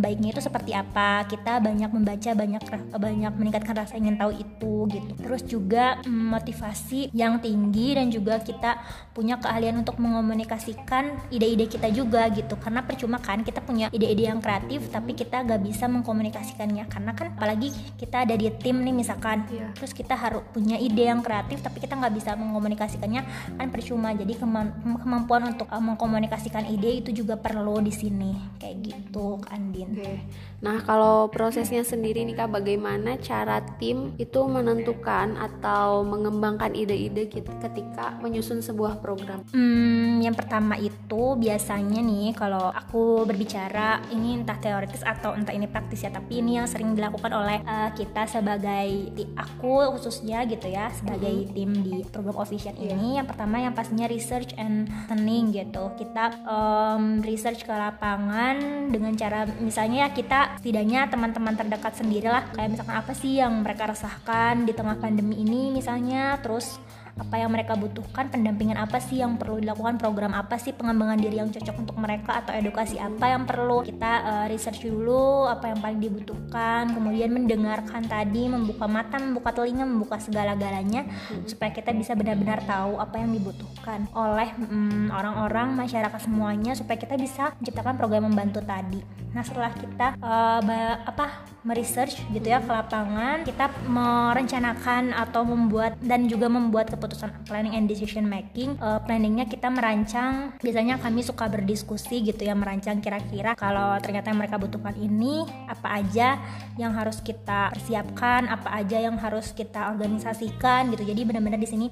baiknya 0.00 0.34
itu 0.34 0.42
seperti 0.42 0.72
apa? 0.74 1.24
Kita 1.28 1.60
banyak 1.60 1.90
membaca 1.90 2.30
banyak 2.34 2.62
banyak 2.88 3.32
meningkatkan 3.36 3.74
rasa 3.76 3.96
ingin 3.96 4.16
tahu 4.16 4.32
itu 4.36 4.74
gitu 4.90 5.12
terus 5.20 5.42
juga 5.44 6.00
motivasi 6.08 7.12
yang 7.12 7.38
tinggi 7.38 7.96
dan 7.96 8.08
juga 8.08 8.40
kita 8.40 8.80
punya 9.12 9.36
keahlian 9.36 9.80
untuk 9.80 10.00
mengomunikasikan 10.00 11.18
ide-ide 11.28 11.68
kita 11.68 11.92
juga 11.92 12.28
gitu 12.32 12.56
karena 12.56 12.84
percuma 12.84 13.20
kan 13.20 13.44
kita 13.44 13.60
punya 13.60 13.92
ide-ide 13.92 14.30
yang 14.30 14.40
kreatif 14.40 14.88
tapi 14.88 15.12
kita 15.12 15.44
gak 15.44 15.60
bisa 15.60 15.86
mengkomunikasikannya 15.90 16.84
karena 16.88 17.12
kan 17.12 17.34
apalagi 17.36 17.72
kita 17.96 18.24
ada 18.24 18.34
di 18.36 18.48
tim 18.60 18.80
nih 18.80 18.94
misalkan 18.94 19.44
yeah. 19.52 19.70
terus 19.76 19.92
kita 19.92 20.16
harus 20.16 20.42
punya 20.52 20.76
ide 20.80 21.08
yang 21.08 21.24
kreatif 21.24 21.60
tapi 21.64 21.80
kita 21.80 21.96
nggak 21.96 22.14
bisa 22.16 22.36
mengkomunikasikannya 22.36 23.22
kan 23.56 23.68
percuma 23.68 24.12
jadi 24.12 24.34
kemampuan 24.36 25.54
untuk 25.54 25.68
uh, 25.68 25.82
mengkomunikasikan 25.82 26.68
ide 26.68 27.04
itu 27.04 27.10
juga 27.12 27.36
perlu 27.36 27.80
di 27.80 27.92
sini 27.92 28.32
kayak 28.60 28.76
gitu 28.84 29.40
Andin. 29.48 29.88
Okay. 29.96 30.18
Nah 30.60 30.84
kalau 30.84 31.32
prosesnya 31.32 31.80
sendiri 31.80 32.20
nih 32.28 32.36
kak 32.36 32.52
bagaimana 32.52 33.16
cara 33.16 33.64
tim 33.80 34.12
itu 34.20 34.44
menentukan 34.44 35.40
atau 35.40 36.04
mengembangkan 36.04 36.76
ide-ide 36.76 37.32
ketika 37.32 38.20
menyusun 38.20 38.60
sebuah 38.60 39.00
program? 39.00 39.40
Hmm, 39.56 40.20
yang 40.20 40.36
pertama 40.36 40.76
itu 40.76 41.36
biasanya 41.40 42.04
nih 42.04 42.36
kalau 42.36 42.68
aku 42.68 43.24
berbicara 43.24 44.04
ini 44.12 44.44
entah 44.44 44.60
teoritis 44.60 45.00
atau 45.00 45.32
entah 45.32 45.56
ini 45.56 45.64
praktis 45.64 46.04
ya, 46.04 46.12
tapi 46.12 46.44
ini 46.44 46.60
yang 46.60 46.68
sering 46.68 46.92
dilakukan 46.92 47.32
oleh 47.32 47.64
uh, 47.64 47.88
kita 47.96 48.28
sebagai 48.28 49.16
aku 49.40 49.96
khususnya 49.96 50.44
gitu 50.44 50.68
ya 50.68 50.92
sebagai 50.92 51.32
mm 51.32 51.44
-hmm. 51.48 51.54
tim 51.56 51.70
di 51.80 51.94
program 52.04 52.36
official 52.36 52.76
yeah. 52.76 52.92
ini. 52.92 53.16
Yang 53.16 53.32
pertama 53.32 53.56
yang 53.64 53.72
pastinya 53.72 54.04
research 54.04 54.52
and 54.60 54.92
learning 55.08 55.56
gitu. 55.56 55.88
Kita 55.96 56.44
um, 56.44 57.24
research 57.24 57.64
ke 57.64 57.72
lapangan 57.72 58.88
dengan 58.92 59.16
cara 59.16 59.48
misalnya 59.58 60.04
ya 60.04 60.08
kita 60.12 60.49
setidaknya 60.58 61.06
teman-teman 61.12 61.54
terdekat 61.54 61.94
sendirilah. 62.00 62.50
Kayak 62.56 62.78
misalkan 62.78 62.96
apa 62.96 63.12
sih 63.14 63.38
yang 63.38 63.62
mereka 63.62 63.90
rasakan 63.90 64.64
di 64.66 64.72
tengah 64.72 64.96
pandemi 64.98 65.38
ini 65.38 65.70
misalnya? 65.70 66.40
Terus 66.42 66.80
apa 67.20 67.36
yang 67.36 67.52
mereka 67.52 67.76
butuhkan? 67.76 68.32
Pendampingan 68.32 68.80
apa 68.80 68.96
sih 68.96 69.20
yang 69.20 69.36
perlu 69.36 69.60
dilakukan? 69.60 70.00
Program 70.00 70.32
apa 70.32 70.56
sih 70.56 70.72
pengembangan 70.72 71.20
diri 71.20 71.36
yang 71.36 71.52
cocok 71.52 71.76
untuk 71.76 71.96
mereka? 72.00 72.40
Atau 72.40 72.56
edukasi 72.56 72.96
apa 72.96 73.28
yang 73.28 73.44
perlu 73.44 73.84
kita 73.84 74.12
uh, 74.24 74.46
research 74.48 74.88
dulu? 74.88 75.44
Apa 75.50 75.76
yang 75.76 75.78
paling 75.84 76.00
dibutuhkan? 76.00 76.88
Kemudian 76.96 77.30
mendengarkan 77.34 78.08
tadi 78.08 78.48
membuka 78.48 78.88
mata 78.88 79.20
membuka 79.20 79.52
telinga 79.52 79.84
membuka 79.84 80.16
segala-galanya 80.16 81.04
hmm. 81.04 81.44
supaya 81.44 81.70
kita 81.74 81.92
bisa 81.92 82.16
benar-benar 82.16 82.64
tahu 82.64 82.96
apa 82.96 83.20
yang 83.20 83.36
dibutuhkan 83.36 84.08
oleh 84.16 84.48
mm, 84.56 85.12
orang-orang 85.12 85.76
masyarakat 85.76 86.20
semuanya 86.24 86.72
supaya 86.72 86.96
kita 86.96 87.20
bisa 87.20 87.52
menciptakan 87.60 87.94
program 88.00 88.30
membantu 88.30 88.64
tadi 88.64 89.00
nah 89.30 89.42
setelah 89.46 89.70
kita 89.74 90.18
uh, 90.18 90.60
apa 91.06 91.46
meresearch 91.62 92.24
gitu 92.32 92.50
ya 92.50 92.58
ke 92.58 92.72
lapangan 92.72 93.44
kita 93.44 93.68
merencanakan 93.84 95.12
atau 95.12 95.44
membuat 95.44 95.94
dan 96.00 96.24
juga 96.24 96.48
membuat 96.48 96.88
keputusan 96.88 97.44
planning 97.44 97.76
and 97.76 97.86
decision 97.86 98.24
making 98.24 98.74
uh, 98.80 98.98
planningnya 99.04 99.44
kita 99.44 99.68
merancang 99.68 100.56
biasanya 100.58 100.96
kami 100.96 101.20
suka 101.20 101.46
berdiskusi 101.52 102.24
gitu 102.24 102.42
ya 102.48 102.56
merancang 102.56 102.98
kira-kira 103.04 103.52
kalau 103.54 103.94
ternyata 104.00 104.32
mereka 104.32 104.56
butuhkan 104.56 104.96
ini 104.96 105.44
apa 105.68 106.00
aja 106.00 106.40
yang 106.80 106.96
harus 106.96 107.20
kita 107.20 107.68
persiapkan 107.76 108.48
apa 108.48 108.72
aja 108.72 108.96
yang 108.96 109.20
harus 109.20 109.52
kita 109.52 109.92
organisasikan 109.92 110.88
gitu. 110.96 111.04
Jadi 111.04 111.20
benar-benar 111.28 111.60
di 111.60 111.68
sini 111.68 111.86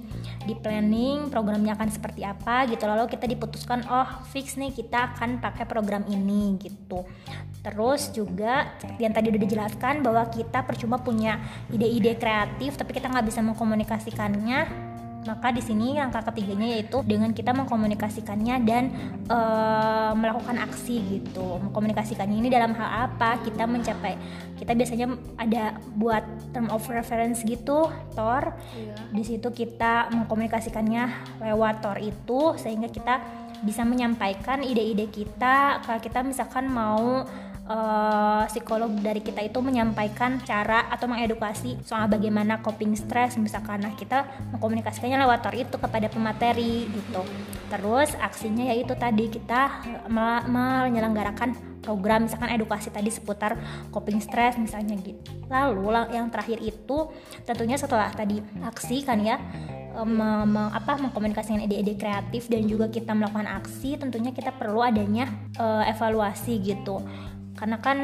di 0.48 0.56
planning 0.56 1.28
programnya 1.28 1.76
akan 1.76 1.88
seperti 1.92 2.24
apa 2.24 2.64
gitu. 2.72 2.88
Lalu 2.88 3.04
kita 3.12 3.28
diputuskan 3.28 3.84
oh 3.88 4.08
fix 4.32 4.56
nih 4.56 4.72
kita 4.72 5.12
akan 5.14 5.44
pakai 5.44 5.68
program 5.68 6.08
ini 6.08 6.56
gitu 6.56 7.04
terus 7.58 8.14
juga 8.14 8.70
seperti 8.78 9.02
yang 9.02 9.14
tadi 9.14 9.26
udah 9.34 9.42
dijelaskan 9.42 9.94
bahwa 10.00 10.24
kita 10.30 10.62
percuma 10.62 10.96
punya 11.02 11.42
ide-ide 11.68 12.14
kreatif 12.16 12.78
tapi 12.78 12.94
kita 12.94 13.10
nggak 13.10 13.26
bisa 13.26 13.42
mengkomunikasikannya 13.42 14.88
maka 15.28 15.52
di 15.52 15.60
sini 15.60 15.98
langkah 16.00 16.24
ketiganya 16.24 16.78
yaitu 16.78 17.04
dengan 17.04 17.36
kita 17.36 17.52
mengkomunikasikannya 17.52 18.64
dan 18.64 18.84
uh, 19.28 20.16
melakukan 20.16 20.56
aksi 20.64 21.20
gitu. 21.20 21.60
Mengkomunikasikannya 21.68 22.40
ini 22.40 22.48
dalam 22.48 22.72
hal 22.72 23.12
apa? 23.12 23.36
Kita 23.44 23.68
mencapai 23.68 24.16
kita 24.56 24.72
biasanya 24.72 25.06
ada 25.36 25.76
buat 25.94 26.24
term 26.56 26.72
of 26.72 26.82
reference 26.88 27.44
gitu, 27.44 27.92
TOR. 28.16 28.56
Iya. 28.72 28.94
Di 29.12 29.22
situ 29.22 29.48
kita 29.52 30.08
mengkomunikasikannya 30.16 31.04
lewat 31.44 31.84
TOR 31.84 31.98
itu 32.00 32.56
sehingga 32.56 32.88
kita 32.88 33.20
bisa 33.62 33.82
menyampaikan 33.82 34.62
ide-ide 34.62 35.10
kita 35.10 35.82
kalau 35.82 36.00
kita 36.00 36.22
misalkan 36.22 36.70
mau 36.70 37.26
uh, 37.68 38.42
psikolog 38.48 38.90
dari 38.98 39.20
kita 39.20 39.44
itu 39.44 39.60
menyampaikan 39.60 40.40
cara 40.42 40.88
atau 40.88 41.06
mengedukasi 41.06 41.78
soal 41.84 42.08
bagaimana 42.08 42.58
coping 42.64 42.96
stress 42.96 43.36
misalkan. 43.36 43.84
Nah 43.84 43.94
kita 43.94 44.24
mengkomunikasikannya 44.56 45.20
lewat 45.22 45.44
tor 45.44 45.54
itu 45.54 45.76
kepada 45.76 46.08
pemateri 46.08 46.88
gitu. 46.88 47.22
Terus 47.68 48.16
aksinya 48.18 48.64
yaitu 48.72 48.96
tadi 48.96 49.28
kita 49.28 49.84
menyelenggarakan 50.48 51.54
program 51.84 52.26
misalkan 52.26 52.52
edukasi 52.52 52.92
tadi 52.92 53.08
seputar 53.12 53.56
coping 53.92 54.18
stress 54.20 54.56
misalnya 54.56 54.96
gitu. 54.98 55.20
Lalu 55.48 56.12
yang 56.12 56.28
terakhir 56.32 56.58
itu 56.64 57.12
tentunya 57.44 57.76
setelah 57.76 58.12
tadi 58.12 58.40
aksi 58.64 59.04
kan 59.04 59.20
ya 59.20 59.36
me, 60.04 60.44
me, 60.44 60.62
apa 60.74 61.00
mengkomunikasikan 61.00 61.64
ide-ide 61.64 61.96
kreatif 61.96 62.46
dan 62.52 62.66
juga 62.66 62.92
kita 62.92 63.16
melakukan 63.16 63.48
aksi 63.48 63.98
tentunya 63.98 64.30
kita 64.30 64.54
perlu 64.54 64.84
adanya 64.84 65.30
uh, 65.56 65.82
evaluasi 65.86 66.60
gitu. 66.62 67.02
Karena 67.58 67.80
kan 67.82 67.98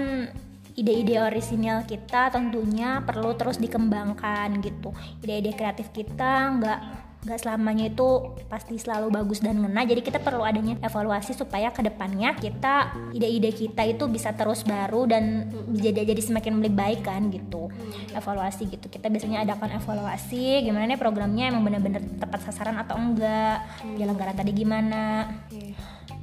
ide-ide 0.74 1.22
orisinal 1.22 1.86
kita 1.86 2.34
tentunya 2.34 2.98
perlu 3.06 3.38
terus 3.38 3.62
dikembangkan 3.62 4.58
gitu. 4.58 4.90
Ide-ide 5.22 5.54
kreatif 5.54 5.94
kita 5.94 6.58
nggak 6.58 6.80
nggak 7.24 7.40
selamanya 7.40 7.88
itu 7.88 8.36
pasti 8.52 8.76
selalu 8.76 9.08
bagus 9.08 9.40
dan 9.40 9.56
ngena 9.56 9.88
jadi 9.88 10.04
kita 10.04 10.20
perlu 10.20 10.44
adanya 10.44 10.76
evaluasi 10.84 11.32
supaya 11.32 11.72
ke 11.72 11.80
depannya 11.80 12.36
kita 12.36 12.92
ide-ide 13.16 13.50
kita 13.50 13.82
itu 13.88 14.04
bisa 14.06 14.36
terus 14.36 14.60
baru 14.62 15.08
dan 15.08 15.48
jadi 15.72 16.04
jadi 16.04 16.20
semakin 16.20 16.60
lebih 16.60 16.76
baik 16.76 17.00
kan 17.04 17.32
gitu. 17.32 17.72
Evaluasi 18.12 18.68
gitu. 18.68 18.86
Kita 18.92 19.08
biasanya 19.08 19.42
adakan 19.42 19.80
evaluasi 19.80 20.62
gimana 20.62 20.84
nih 20.84 21.00
programnya 21.00 21.48
emang 21.48 21.64
benar-benar 21.64 22.04
tepat 22.20 22.50
sasaran 22.50 22.76
atau 22.76 22.94
enggak 23.00 23.64
penyelenggaraan 23.80 24.36
tadi 24.36 24.52
gimana. 24.52 25.32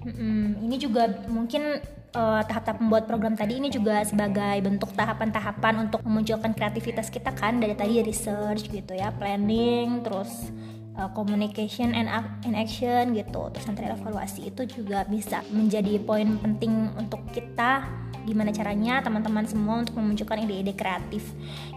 Hmm, 0.01 0.57
ini 0.65 0.81
juga 0.81 1.05
mungkin 1.29 1.77
uh, 2.15 2.41
tahap-tahap 2.45 2.77
membuat 2.81 3.03
program 3.05 3.37
tadi 3.37 3.61
ini 3.61 3.69
juga 3.69 4.01
sebagai 4.01 4.57
bentuk 4.65 4.91
tahapan-tahapan 4.97 5.89
untuk 5.89 6.01
memunculkan 6.01 6.57
kreativitas 6.57 7.13
kita 7.13 7.29
kan 7.37 7.61
dari 7.61 7.77
tadi 7.77 8.01
research 8.01 8.69
gitu 8.73 8.97
ya 8.97 9.13
planning 9.13 10.01
terus 10.01 10.49
uh, 10.97 11.09
communication 11.15 11.95
and, 11.95 12.07
and 12.43 12.55
action 12.55 13.15
gitu. 13.15 13.51
Terus 13.53 13.65
nanti 13.67 13.87
evaluasi 13.87 14.41
itu 14.51 14.61
juga 14.67 15.03
bisa 15.07 15.43
menjadi 15.51 15.99
poin 16.01 16.39
penting 16.39 16.91
untuk 16.97 17.21
kita 17.31 17.87
gimana 18.21 18.53
caranya 18.53 19.01
teman-teman 19.01 19.49
semua 19.49 19.81
untuk 19.81 19.97
memunculkan 19.97 20.45
ide-ide 20.45 20.77
kreatif 20.77 21.25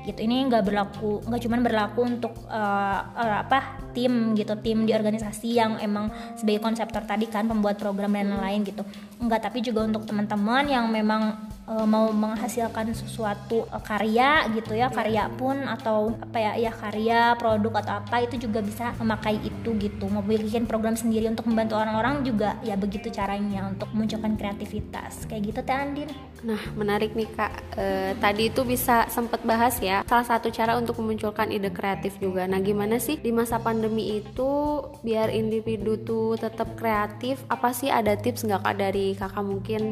gitu. 0.04 0.20
Ini 0.20 0.52
nggak 0.52 0.62
berlaku 0.68 1.24
nggak 1.24 1.40
cuma 1.40 1.56
berlaku 1.64 2.00
untuk 2.04 2.34
uh, 2.52 3.00
uh, 3.16 3.36
apa 3.48 3.80
tim 3.96 4.36
gitu 4.36 4.52
tim 4.60 4.84
di 4.84 4.92
organisasi 4.92 5.56
yang 5.56 5.80
emang 5.80 6.12
sebagai 6.36 6.60
konseptor 6.60 7.00
tadi 7.08 7.30
kan 7.32 7.48
pembuat 7.48 7.80
program 7.80 8.12
dan 8.12 8.36
lain-lain 8.36 8.60
gitu. 8.68 8.84
Enggak 9.24 9.48
tapi 9.48 9.64
juga 9.64 9.88
untuk 9.88 10.04
teman-teman 10.04 10.68
yang 10.68 10.84
memang 10.92 11.53
uh, 11.68 11.86
mau 11.88 12.08
menghasilkan 12.12 12.92
sesuatu 12.92 13.64
uh, 13.68 13.82
karya 13.82 14.48
gitu 14.52 14.76
ya 14.76 14.92
karya 14.92 15.28
pun 15.34 15.64
atau 15.64 16.12
apa 16.20 16.38
ya 16.38 16.52
ya 16.68 16.72
karya 16.72 17.20
produk 17.36 17.80
atau 17.84 17.94
apa 18.00 18.16
itu 18.24 18.48
juga 18.48 18.60
bisa 18.60 18.92
memakai 19.00 19.40
itu 19.40 19.70
gitu. 19.80 20.04
Mau 20.08 20.24
bikin 20.24 20.68
program 20.68 20.96
sendiri 20.96 21.28
untuk 21.28 21.48
membantu 21.48 21.80
orang-orang 21.80 22.24
juga 22.24 22.56
ya 22.62 22.76
begitu 22.76 23.08
caranya 23.08 23.68
untuk 23.68 23.88
memunculkan 23.92 24.36
kreativitas. 24.36 25.24
Kayak 25.28 25.42
gitu 25.52 25.60
teh 25.64 25.76
Andin. 25.76 26.10
Nah 26.44 26.60
menarik 26.76 27.16
nih 27.16 27.28
kak. 27.32 27.52
E, 27.74 27.84
tadi 28.20 28.52
itu 28.52 28.62
bisa 28.62 29.08
sempat 29.08 29.40
bahas 29.42 29.80
ya 29.80 30.04
salah 30.04 30.26
satu 30.26 30.52
cara 30.52 30.76
untuk 30.76 31.00
memunculkan 31.00 31.48
ide 31.48 31.72
kreatif 31.72 32.16
juga. 32.20 32.44
Nah 32.44 32.60
gimana 32.60 33.00
sih 33.00 33.16
di 33.16 33.32
masa 33.32 33.58
pandemi 33.58 34.20
itu 34.20 34.82
biar 35.00 35.32
individu 35.32 35.96
tuh 36.04 36.36
tetap 36.36 36.76
kreatif? 36.76 37.40
Apa 37.48 37.72
sih 37.72 37.88
ada 37.88 38.14
tips 38.14 38.44
nggak 38.44 38.62
kak 38.62 38.76
dari 38.76 39.16
kakak 39.16 39.44
mungkin 39.44 39.82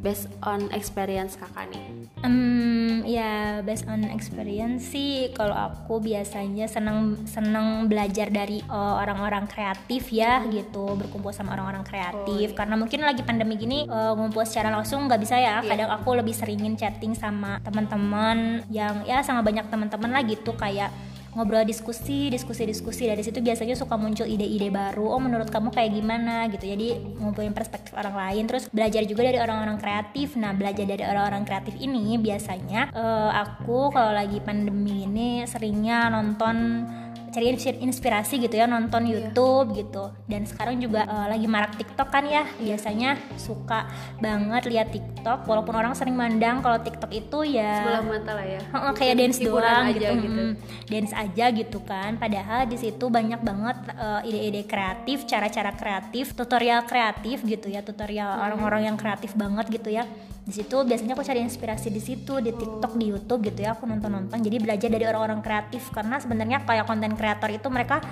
based 0.00 0.28
on 0.40 0.72
experience 0.72 1.36
kakak 1.36 1.68
nih? 1.70 1.84
Um, 2.24 3.04
ya 3.04 3.60
based 3.64 3.84
on 3.88 4.04
experience 4.08 4.88
sih 4.92 5.32
kalau 5.36 5.52
aku 5.52 6.00
biasanya 6.00 6.66
seneng 6.68 7.20
seneng 7.28 7.88
belajar 7.88 8.32
dari 8.32 8.64
uh, 8.68 9.00
orang-orang 9.00 9.44
kreatif 9.48 10.08
ya 10.12 10.44
gitu 10.48 10.96
berkumpul 10.96 11.32
sama 11.32 11.56
orang-orang 11.56 11.84
kreatif 11.84 12.48
oh, 12.50 12.52
iya. 12.52 12.56
karena 12.56 12.74
mungkin 12.80 13.00
lagi 13.04 13.22
pandemi 13.24 13.60
gini 13.60 13.84
uh, 13.88 14.16
ngumpul 14.16 14.44
secara 14.44 14.72
langsung 14.72 15.08
nggak 15.08 15.20
bisa 15.20 15.36
ya 15.36 15.60
yeah. 15.60 15.68
kadang 15.68 15.90
aku 15.92 16.16
lebih 16.16 16.32
seringin 16.32 16.76
chatting 16.76 17.12
sama 17.12 17.60
teman-teman 17.60 18.64
yang 18.72 19.04
ya 19.04 19.20
sama 19.20 19.44
banyak 19.44 19.68
teman-teman 19.68 20.10
lah 20.12 20.22
gitu 20.24 20.56
kayak 20.56 20.88
ngobrol 21.34 21.62
diskusi 21.62 22.28
diskusi 22.32 22.66
diskusi. 22.66 23.06
Dari 23.06 23.22
situ 23.22 23.38
biasanya 23.38 23.74
suka 23.78 23.94
muncul 23.94 24.26
ide-ide 24.26 24.70
baru. 24.70 25.06
Oh 25.06 25.20
menurut 25.22 25.48
kamu 25.50 25.70
kayak 25.70 25.90
gimana? 25.94 26.50
Gitu. 26.50 26.64
Jadi 26.66 26.88
ngumpulin 27.18 27.54
perspektif 27.54 27.94
orang 27.94 28.16
lain. 28.16 28.44
Terus 28.50 28.66
belajar 28.70 29.02
juga 29.06 29.22
dari 29.26 29.38
orang-orang 29.38 29.78
kreatif. 29.78 30.34
Nah 30.38 30.52
belajar 30.54 30.84
dari 30.86 31.04
orang-orang 31.06 31.42
kreatif 31.46 31.74
ini 31.78 32.18
biasanya 32.18 32.90
uh, 32.94 33.30
aku 33.34 33.94
kalau 33.94 34.12
lagi 34.14 34.42
pandemi 34.42 35.06
ini 35.06 35.46
seringnya 35.46 36.10
nonton 36.10 36.86
cari 37.30 37.54
inspirasi 37.82 38.42
gitu 38.42 38.58
ya 38.58 38.66
nonton 38.66 39.06
iya. 39.06 39.30
YouTube 39.30 39.78
gitu 39.78 40.10
dan 40.26 40.42
sekarang 40.44 40.82
juga 40.82 41.06
uh, 41.06 41.26
lagi 41.30 41.46
marak 41.46 41.78
TikTok 41.78 42.08
kan 42.10 42.24
ya 42.26 42.44
biasanya 42.58 43.16
suka 43.38 43.86
banget 44.18 44.66
lihat 44.66 44.88
TikTok 44.90 45.46
walaupun 45.46 45.74
orang 45.78 45.94
sering 45.94 46.18
mandang 46.18 46.60
kalau 46.60 46.78
TikTok 46.82 47.10
itu 47.14 47.56
ya 47.56 47.86
sebelah 47.86 48.04
mata 48.04 48.32
lah 48.34 48.46
ya 48.46 48.60
uh, 48.74 48.92
kayak 48.94 49.14
dance 49.18 49.38
doang 49.38 49.84
aja 49.90 49.94
gitu, 49.94 50.06
gitu. 50.26 50.42
Hmm, 50.42 50.52
dance 50.90 51.12
aja 51.14 51.44
gitu 51.54 51.78
kan 51.86 52.10
padahal 52.18 52.66
di 52.66 52.76
situ 52.76 53.04
banyak 53.06 53.40
banget 53.40 53.76
uh, 53.94 54.20
ide-ide 54.26 54.66
kreatif 54.66 55.24
cara-cara 55.24 55.70
kreatif 55.74 56.34
tutorial 56.34 56.82
kreatif 56.84 57.46
gitu 57.46 57.70
ya 57.70 57.80
tutorial 57.80 58.36
hmm. 58.36 58.44
orang-orang 58.50 58.80
hmm. 58.82 58.88
yang 58.92 58.96
kreatif 58.98 59.32
banget 59.38 59.66
gitu 59.70 59.90
ya 59.94 60.04
di 60.50 60.58
situ 60.58 60.82
biasanya 60.82 61.14
aku 61.14 61.22
cari 61.22 61.46
inspirasi 61.46 61.94
di 61.94 62.02
situ 62.02 62.42
di 62.42 62.50
TikTok 62.50 62.98
di 62.98 63.14
YouTube 63.14 63.46
gitu 63.46 63.62
ya 63.62 63.78
aku 63.78 63.86
nonton-nonton. 63.86 64.34
Jadi 64.42 64.56
belajar 64.58 64.90
dari 64.90 65.06
orang-orang 65.06 65.38
kreatif 65.46 65.94
karena 65.94 66.18
sebenarnya 66.18 66.66
kayak 66.66 66.90
konten 66.90 67.14
kreator 67.14 67.54
itu 67.54 67.70
mereka 67.70 68.02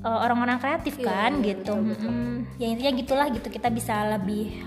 uh, 0.00 0.24
orang-orang 0.24 0.56
kreatif 0.56 0.96
iya, 0.96 1.04
kan 1.04 1.32
iya, 1.44 1.52
gitu. 1.52 1.76
betul, 1.76 1.92
betul. 1.92 2.08
Hmm, 2.08 2.36
ya 2.56 2.66
intinya 2.72 2.92
gitulah 2.96 3.26
gitu 3.28 3.48
kita 3.52 3.68
bisa 3.68 3.94
lebih 4.16 4.64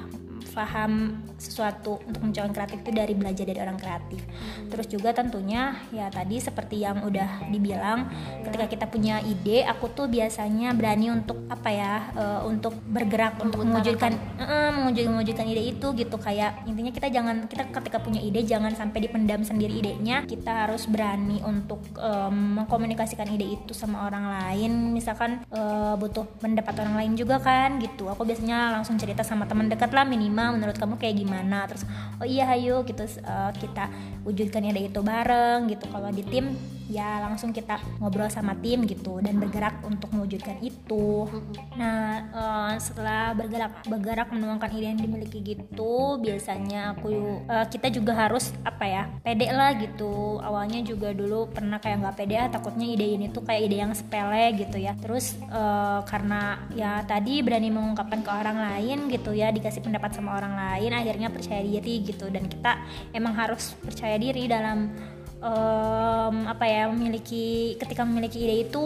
paham 0.57 1.21
sesuatu 1.37 2.01
untuk 2.01 2.25
mencoba 2.25 2.49
kreatif 2.49 2.81
itu 2.81 2.91
dari 2.97 3.13
belajar 3.13 3.45
dari 3.45 3.61
orang 3.61 3.77
kreatif. 3.77 4.25
Terus 4.73 4.89
juga 4.89 5.13
tentunya 5.13 5.77
ya 5.93 6.09
tadi 6.09 6.41
seperti 6.41 6.81
yang 6.81 7.05
udah 7.05 7.45
dibilang 7.53 8.09
ketika 8.41 8.65
kita 8.65 8.85
punya 8.89 9.21
ide, 9.21 9.61
aku 9.69 9.93
tuh 9.93 10.09
biasanya 10.09 10.73
berani 10.73 11.13
untuk 11.13 11.45
apa 11.53 11.69
ya 11.69 11.93
uh, 12.17 12.41
untuk 12.49 12.73
bergerak 12.89 13.37
untuk 13.37 13.61
mewujudkan 13.61 14.17
uh, 14.41 14.73
mewujudkan 14.73 15.13
mewujudkan 15.13 15.45
ide 15.45 15.77
itu 15.77 15.87
gitu 15.93 16.17
kayak 16.17 16.65
intinya 16.65 16.89
kita 16.89 17.07
jangan 17.13 17.45
kita 17.45 17.69
ketika 17.69 18.01
punya 18.01 18.17
ide 18.17 18.41
jangan 18.41 18.73
sampai 18.73 19.05
dipendam 19.05 19.45
sendiri 19.45 19.77
idenya. 19.77 20.25
Kita 20.25 20.65
harus 20.65 20.89
berani 20.89 21.37
untuk 21.45 21.85
um, 22.01 22.63
mengkomunikasikan 22.63 23.29
ide 23.29 23.61
itu 23.61 23.77
sama 23.77 24.09
orang 24.09 24.25
lain. 24.25 24.95
Misalkan 24.95 25.45
uh, 25.53 25.93
butuh 26.01 26.25
pendapat 26.41 26.73
orang 26.81 27.05
lain 27.05 27.13
juga 27.13 27.37
kan 27.37 27.77
gitu. 27.77 28.09
Aku 28.09 28.25
biasanya 28.25 28.73
langsung 28.73 28.97
cerita 28.97 29.21
sama 29.21 29.45
teman 29.45 29.69
dekat 29.69 29.93
lah 29.93 30.07
minimal 30.07 30.46
menurut 30.55 30.77
kamu 30.79 30.95
kayak 30.95 31.19
gimana? 31.19 31.67
Terus 31.67 31.83
oh 32.21 32.27
iya 32.27 32.47
hayu 32.47 32.85
gitu 32.87 33.03
uh, 33.25 33.51
kita 33.51 33.91
wujudkan 34.23 34.63
ide 34.63 34.87
itu 34.87 35.01
bareng 35.03 35.67
gitu. 35.67 35.89
Kalau 35.91 36.09
di 36.13 36.23
tim 36.23 36.55
ya 36.87 37.19
langsung 37.19 37.51
kita 37.51 37.79
ngobrol 37.99 38.31
sama 38.31 38.55
tim 38.63 38.87
gitu 38.87 39.19
dan 39.19 39.37
bergerak 39.37 39.83
untuk 39.83 40.07
mewujudkan 40.15 40.57
itu. 40.63 41.27
Nah 41.75 42.23
uh, 42.31 42.73
setelah 42.79 43.35
bergerak 43.35 43.83
bergerak 43.85 44.27
menuangkan 44.31 44.71
ide 44.71 44.95
yang 44.95 45.01
dimiliki 45.01 45.43
gitu 45.43 46.17
biasanya 46.23 46.95
aku 46.95 47.43
uh, 47.47 47.67
kita 47.67 47.91
juga 47.91 48.15
harus 48.15 48.55
apa 48.63 48.87
ya 48.87 49.03
pede 49.21 49.51
lah 49.51 49.75
gitu. 49.75 50.39
Awalnya 50.39 50.81
juga 50.87 51.11
dulu 51.11 51.51
pernah 51.51 51.77
kayak 51.77 52.03
nggak 52.03 52.15
pede 52.15 52.35
ah 52.39 52.47
takutnya 52.47 52.87
ide 52.87 53.05
ini 53.19 53.27
tuh 53.29 53.43
kayak 53.43 53.67
ide 53.67 53.77
yang 53.83 53.91
sepele 53.91 54.55
gitu 54.55 54.79
ya. 54.79 54.95
Terus 54.95 55.35
uh, 55.51 56.01
karena 56.07 56.63
ya 56.71 57.03
tadi 57.03 57.43
berani 57.43 57.67
mengungkapkan 57.67 58.23
ke 58.23 58.31
orang 58.31 58.57
lain 58.57 59.11
gitu 59.11 59.35
ya 59.35 59.51
dikasih 59.51 59.83
pendapat 59.83 60.15
sama 60.15 60.39
orang 60.39 60.55
lain 60.55 60.95
akhirnya 60.95 61.27
percaya 61.27 61.59
diri 61.59 61.99
gitu. 62.07 62.31
Dan 62.31 62.47
kita 62.47 62.79
emang 63.11 63.35
harus 63.35 63.75
percaya 63.83 64.15
diri 64.15 64.47
dalam 64.47 64.95
um, 65.41 66.35
apa 66.47 66.65
ya 66.65 66.89
memiliki 66.89 67.75
ketika 67.77 68.01
memiliki 68.03 68.41
ide 68.41 68.69
itu 68.69 68.83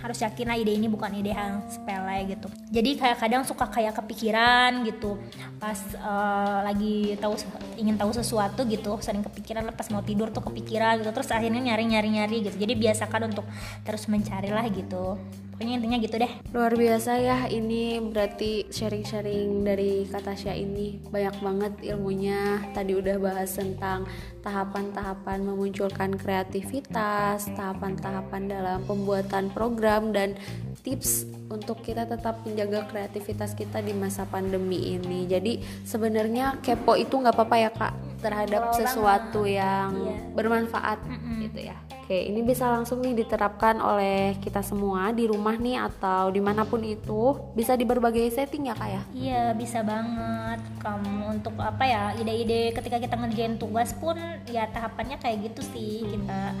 harus 0.00 0.16
yakin 0.24 0.48
lah 0.48 0.56
ide 0.56 0.72
ini 0.72 0.88
bukan 0.88 1.12
ide 1.12 1.36
yang 1.36 1.60
sepele 1.68 2.32
gitu. 2.32 2.48
Jadi 2.72 2.90
kayak 2.96 3.20
kadang 3.20 3.42
suka 3.44 3.68
kayak 3.68 3.92
kepikiran 4.00 4.80
gitu. 4.88 5.20
Pas 5.60 5.76
uh, 6.00 6.64
lagi 6.64 7.20
tahu 7.20 7.36
ingin 7.76 8.00
tahu 8.00 8.16
sesuatu 8.16 8.64
gitu 8.64 8.96
sering 9.04 9.20
kepikiran 9.20 9.68
pas 9.76 9.88
mau 9.92 10.00
tidur 10.00 10.32
tuh 10.32 10.40
kepikiran 10.40 11.04
gitu 11.04 11.12
terus 11.12 11.28
akhirnya 11.28 11.60
nyari 11.60 11.84
nyari 11.84 12.08
nyari 12.16 12.36
gitu. 12.48 12.56
Jadi 12.56 12.72
biasakan 12.80 13.28
untuk 13.28 13.44
terus 13.84 14.08
mencari 14.08 14.48
lah 14.48 14.64
gitu 14.72 15.20
pokoknya 15.60 15.76
intinya 15.76 15.98
gitu 16.00 16.16
deh. 16.16 16.32
Luar 16.56 16.72
biasa 16.72 17.20
ya 17.20 17.38
ini 17.52 18.00
berarti 18.00 18.72
sharing-sharing 18.72 19.60
dari 19.60 20.08
kata 20.08 20.32
Tasya 20.32 20.56
ini. 20.56 21.04
Banyak 21.12 21.36
banget 21.36 21.72
ilmunya. 21.84 22.64
Tadi 22.72 22.96
udah 22.96 23.20
bahas 23.20 23.52
tentang 23.52 24.08
tahapan-tahapan 24.40 25.44
memunculkan 25.44 26.16
kreativitas 26.16 27.44
tahapan-tahapan 27.52 28.48
dalam 28.48 28.80
pembuatan 28.88 29.52
program 29.52 30.16
dan 30.16 30.32
tips 30.80 31.28
untuk 31.52 31.84
kita 31.84 32.08
tetap 32.08 32.40
menjaga 32.48 32.88
kreativitas 32.88 33.52
kita 33.52 33.84
di 33.84 33.92
masa 33.92 34.24
pandemi 34.24 34.96
ini. 34.96 35.28
Jadi 35.28 35.60
sebenarnya 35.84 36.56
kepo 36.64 36.96
itu 36.96 37.20
nggak 37.20 37.36
apa-apa 37.36 37.56
ya 37.60 37.68
kak 37.68 38.09
terhadap 38.20 38.76
sesuatu 38.76 39.48
yang 39.48 39.90
iya. 39.96 40.16
bermanfaat 40.36 41.00
mm 41.02 41.18
-mm. 41.18 41.36
gitu 41.48 41.60
ya 41.72 41.78
Oke, 42.10 42.26
ini 42.26 42.42
bisa 42.42 42.66
langsung 42.66 43.06
nih 43.06 43.22
diterapkan 43.22 43.78
oleh 43.78 44.34
kita 44.42 44.66
semua 44.66 45.14
di 45.14 45.30
rumah 45.30 45.54
nih 45.54 45.78
atau 45.78 46.34
di 46.34 46.42
mana 46.42 46.66
pun 46.66 46.82
itu 46.82 47.38
bisa 47.54 47.78
di 47.78 47.86
berbagai 47.86 48.26
setting 48.34 48.66
ya 48.66 48.74
kak 48.74 48.90
ya? 48.90 49.02
Iya 49.14 49.44
bisa 49.54 49.86
banget. 49.86 50.58
Kamu 50.82 51.38
untuk 51.38 51.54
apa 51.62 51.86
ya 51.86 52.10
ide-ide 52.18 52.74
ketika 52.74 52.98
kita 52.98 53.14
ngerjain 53.14 53.62
tugas 53.62 53.94
pun 53.94 54.18
ya 54.50 54.66
tahapannya 54.74 55.22
kayak 55.22 55.54
gitu 55.54 55.62
sih 55.70 56.02
kita 56.02 56.58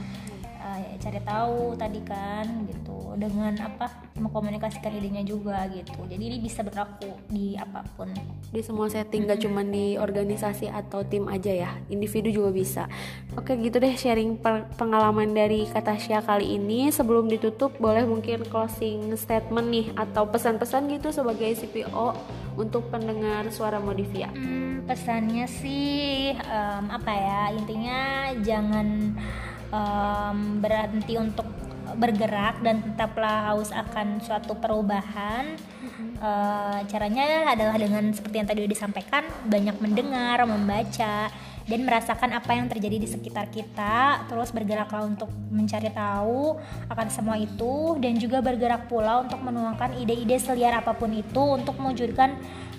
uh, 0.60 0.80
cari 1.00 1.20
tahu 1.24 1.74
tadi 1.80 2.00
kan 2.04 2.44
gitu. 2.68 3.16
Dengan 3.16 3.56
apa 3.64 3.90
mengkomunikasikan 4.20 4.92
idenya 4.92 5.24
juga 5.24 5.66
gitu. 5.72 6.04
Jadi 6.06 6.20
ini 6.20 6.38
bisa 6.38 6.60
berlaku 6.60 7.10
di 7.32 7.56
apa 7.56 7.82
pun. 7.96 8.12
Di 8.52 8.60
semua 8.60 8.92
setting 8.92 9.24
gak 9.26 9.42
cuma 9.42 9.64
di 9.64 9.96
organisasi 9.96 10.68
atau 10.68 11.02
tim 11.02 11.26
aja 11.26 11.50
ya. 11.50 11.70
Individu 11.88 12.30
juga 12.30 12.50
bisa. 12.52 12.82
Oke 13.34 13.56
gitu 13.58 13.80
deh 13.80 13.96
sharing 13.96 14.38
pengalaman 14.76 15.32
dari 15.32 15.64
kata 15.66 15.96
Syah 15.96 16.22
kali 16.22 16.60
ini. 16.60 16.92
Sebelum 16.92 17.26
ditutup 17.26 17.74
boleh 17.80 18.04
mungkin 18.04 18.44
closing 18.46 19.16
statement 19.16 19.68
nih 19.72 19.86
atau 19.96 20.28
pesan-pesan 20.28 20.86
gitu 20.92 21.10
sebagai 21.10 21.56
CPO 21.56 22.14
untuk 22.60 22.92
pendengar 22.92 23.48
suara 23.48 23.80
Modivia. 23.80 24.28
Hmm, 24.32 24.84
pesannya 24.84 25.46
sih 25.48 26.34
um, 26.36 26.84
apa 26.92 27.12
ya 27.12 27.40
intinya 27.56 28.00
jangan 28.42 29.16
um, 29.70 30.62
berhenti 30.62 31.16
untuk 31.18 31.46
bergerak 31.90 32.62
dan 32.62 32.82
tetaplah 32.84 33.50
haus 33.50 33.74
akan 33.74 34.22
suatu 34.22 34.54
perubahan. 34.54 35.58
Uh, 36.20 36.84
caranya 36.86 37.50
adalah 37.50 37.80
dengan 37.80 38.12
seperti 38.12 38.36
yang 38.44 38.48
tadi 38.48 38.68
disampaikan 38.68 39.24
banyak 39.48 39.74
mendengar 39.80 40.44
membaca 40.44 41.32
dan 41.70 41.86
merasakan 41.86 42.34
apa 42.34 42.50
yang 42.58 42.66
terjadi 42.66 42.98
di 42.98 43.08
sekitar 43.08 43.46
kita 43.48 44.26
terus 44.26 44.50
bergeraklah 44.50 45.06
untuk 45.06 45.30
mencari 45.54 45.86
tahu 45.94 46.58
akan 46.90 47.06
semua 47.08 47.38
itu 47.38 47.94
dan 48.02 48.18
juga 48.18 48.42
bergerak 48.42 48.90
pula 48.90 49.22
untuk 49.22 49.38
menuangkan 49.38 49.94
ide-ide 50.02 50.34
seliar 50.42 50.82
apa 50.82 50.98
pun 50.98 51.14
itu 51.14 51.40
untuk 51.40 51.78
mewujudkan 51.78 52.34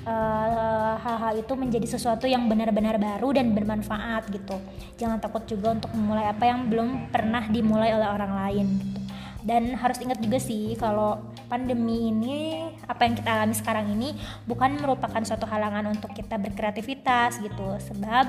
hal-hal 0.06 1.34
uh, 1.38 1.42
itu 1.42 1.54
menjadi 1.54 1.86
sesuatu 1.86 2.26
yang 2.26 2.50
benar-benar 2.50 2.98
baru 2.98 3.38
dan 3.38 3.54
bermanfaat 3.54 4.34
gitu. 4.34 4.58
Jangan 4.98 5.22
takut 5.22 5.46
juga 5.46 5.78
untuk 5.78 5.94
memulai 5.94 6.30
apa 6.30 6.44
yang 6.50 6.66
belum 6.70 7.14
pernah 7.14 7.46
dimulai 7.50 7.94
oleh 7.94 8.10
orang 8.10 8.34
lain 8.34 8.68
gitu 8.82 9.01
dan 9.42 9.74
harus 9.74 9.98
ingat 10.04 10.22
juga 10.22 10.38
sih 10.38 10.78
kalau 10.78 11.18
pandemi 11.50 12.14
ini 12.14 12.70
apa 12.86 13.08
yang 13.08 13.16
kita 13.18 13.30
alami 13.32 13.56
sekarang 13.58 13.86
ini 13.92 14.16
bukan 14.46 14.78
merupakan 14.78 15.20
suatu 15.26 15.50
halangan 15.50 15.90
untuk 15.90 16.14
kita 16.14 16.38
berkreativitas 16.38 17.42
gitu. 17.42 17.76
Sebab 17.92 18.26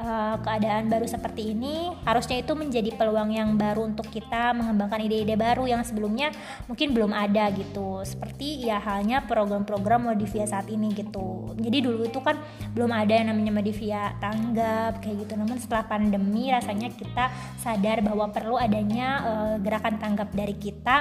uh, 0.00 0.36
keadaan 0.42 0.90
baru 0.90 1.06
seperti 1.06 1.54
ini 1.54 1.94
harusnya 2.02 2.42
itu 2.42 2.52
menjadi 2.52 2.90
peluang 2.98 3.30
yang 3.32 3.54
baru 3.54 3.86
untuk 3.86 4.10
kita 4.10 4.52
mengembangkan 4.56 5.04
ide-ide 5.06 5.38
baru 5.38 5.68
yang 5.70 5.86
sebelumnya 5.86 6.34
mungkin 6.66 6.92
belum 6.92 7.14
ada 7.14 7.48
gitu. 7.54 8.02
Seperti 8.02 8.66
ya 8.66 8.82
halnya 8.82 9.22
program-program 9.24 10.10
Modivia 10.12 10.48
saat 10.48 10.66
ini 10.72 10.90
gitu. 10.96 11.54
Jadi 11.56 11.78
dulu 11.84 12.04
itu 12.08 12.18
kan 12.20 12.36
belum 12.74 12.90
ada 12.90 13.14
yang 13.14 13.30
namanya 13.30 13.52
Modivia 13.54 14.12
tanggap 14.18 15.00
kayak 15.04 15.28
gitu. 15.28 15.32
Namun 15.38 15.56
setelah 15.62 15.86
pandemi 15.86 16.50
rasanya 16.50 16.90
kita 16.90 17.30
sadar 17.60 18.02
bahwa 18.02 18.28
perlu 18.32 18.58
adanya 18.58 19.08
uh, 19.22 19.54
gerakan 19.62 19.96
tanggap 20.00 20.28
dari 20.32 20.55
kita 20.58 20.96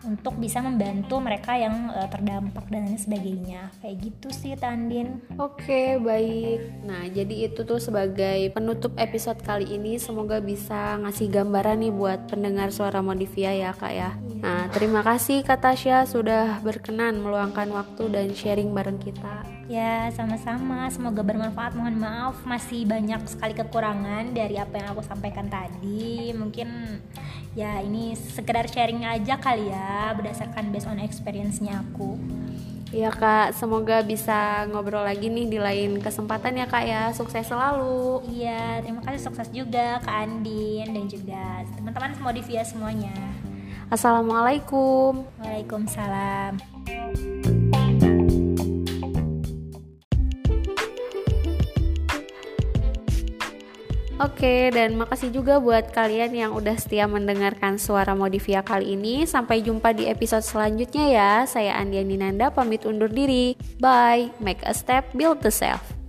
untuk 0.00 0.40
bisa 0.40 0.64
membantu 0.64 1.20
mereka 1.20 1.56
yang 1.60 1.92
uh, 1.92 2.08
terdampak 2.08 2.64
dan 2.72 2.88
lain 2.88 2.96
sebagainya. 2.96 3.68
Kayak 3.84 3.96
gitu 4.08 4.28
sih 4.32 4.56
Tandin 4.56 5.20
oke 5.36 6.00
baik. 6.00 6.84
Nah 6.88 7.04
jadi 7.12 7.52
itu 7.52 7.60
tuh 7.68 7.76
sebagai 7.76 8.48
penutup 8.56 8.96
episode 8.96 9.40
kali 9.44 9.68
ini. 9.68 10.00
Semoga 10.00 10.40
bisa 10.40 10.96
ngasih 11.04 11.28
gambaran 11.28 11.84
nih 11.84 11.92
buat 11.92 12.20
pendengar 12.32 12.72
suara 12.72 13.04
Modivia 13.04 13.52
ya 13.52 13.76
kak 13.76 13.92
ya. 13.92 14.10
Nah 14.40 14.72
terima 14.72 15.04
kasih 15.04 15.44
Kak 15.44 15.60
Tasya 15.60 16.08
sudah 16.08 16.64
berkenan 16.64 17.20
meluangkan 17.20 17.68
waktu 17.68 18.08
dan 18.08 18.32
sharing 18.32 18.72
bareng 18.72 18.96
kita 18.96 19.59
ya 19.70 20.10
sama-sama. 20.10 20.90
Semoga 20.90 21.22
bermanfaat. 21.22 21.78
Mohon 21.78 22.02
maaf 22.02 22.36
masih 22.42 22.82
banyak 22.90 23.22
sekali 23.30 23.54
kekurangan 23.54 24.34
dari 24.34 24.58
apa 24.58 24.82
yang 24.82 24.98
aku 24.98 25.06
sampaikan 25.06 25.46
tadi. 25.46 26.34
Mungkin 26.34 26.98
ya 27.54 27.78
ini 27.78 28.18
sekedar 28.18 28.66
sharing 28.66 29.06
aja 29.06 29.38
kali 29.38 29.70
ya 29.70 30.10
berdasarkan 30.18 30.74
based 30.74 30.90
on 30.90 30.98
experience-nya 30.98 31.86
aku. 31.86 32.18
Iya 32.90 33.14
kak, 33.14 33.54
semoga 33.54 34.02
bisa 34.02 34.66
ngobrol 34.66 35.06
lagi 35.06 35.30
nih 35.30 35.46
di 35.46 35.62
lain 35.62 36.02
kesempatan 36.02 36.58
ya 36.58 36.66
kak 36.66 36.84
ya. 36.90 37.02
Sukses 37.14 37.46
selalu. 37.46 38.26
Iya, 38.26 38.82
terima 38.82 38.98
kasih. 39.06 39.30
Sukses 39.30 39.46
juga 39.54 40.02
Kak 40.02 40.26
Andin 40.26 40.90
dan 40.90 41.06
juga 41.06 41.62
teman-teman 41.78 42.18
semua 42.18 42.34
di 42.34 42.42
via 42.42 42.66
semuanya. 42.66 43.14
Assalamualaikum. 43.94 45.22
Waalaikumsalam 45.38 46.58
Oke, 54.20 54.68
dan 54.68 55.00
makasih 55.00 55.32
juga 55.32 55.56
buat 55.56 55.96
kalian 55.96 56.36
yang 56.36 56.52
udah 56.52 56.76
setia 56.76 57.08
mendengarkan 57.08 57.80
suara 57.80 58.12
Modivia 58.12 58.60
kali 58.60 58.92
ini. 58.92 59.24
Sampai 59.24 59.64
jumpa 59.64 59.96
di 59.96 60.12
episode 60.12 60.44
selanjutnya 60.44 61.08
ya. 61.08 61.32
Saya 61.48 61.80
Andiani 61.80 62.20
Nanda 62.20 62.52
pamit 62.52 62.84
undur 62.84 63.08
diri. 63.08 63.56
Bye. 63.80 64.28
Make 64.36 64.60
a 64.68 64.76
step, 64.76 65.08
build 65.16 65.40
the 65.40 65.48
self. 65.48 65.99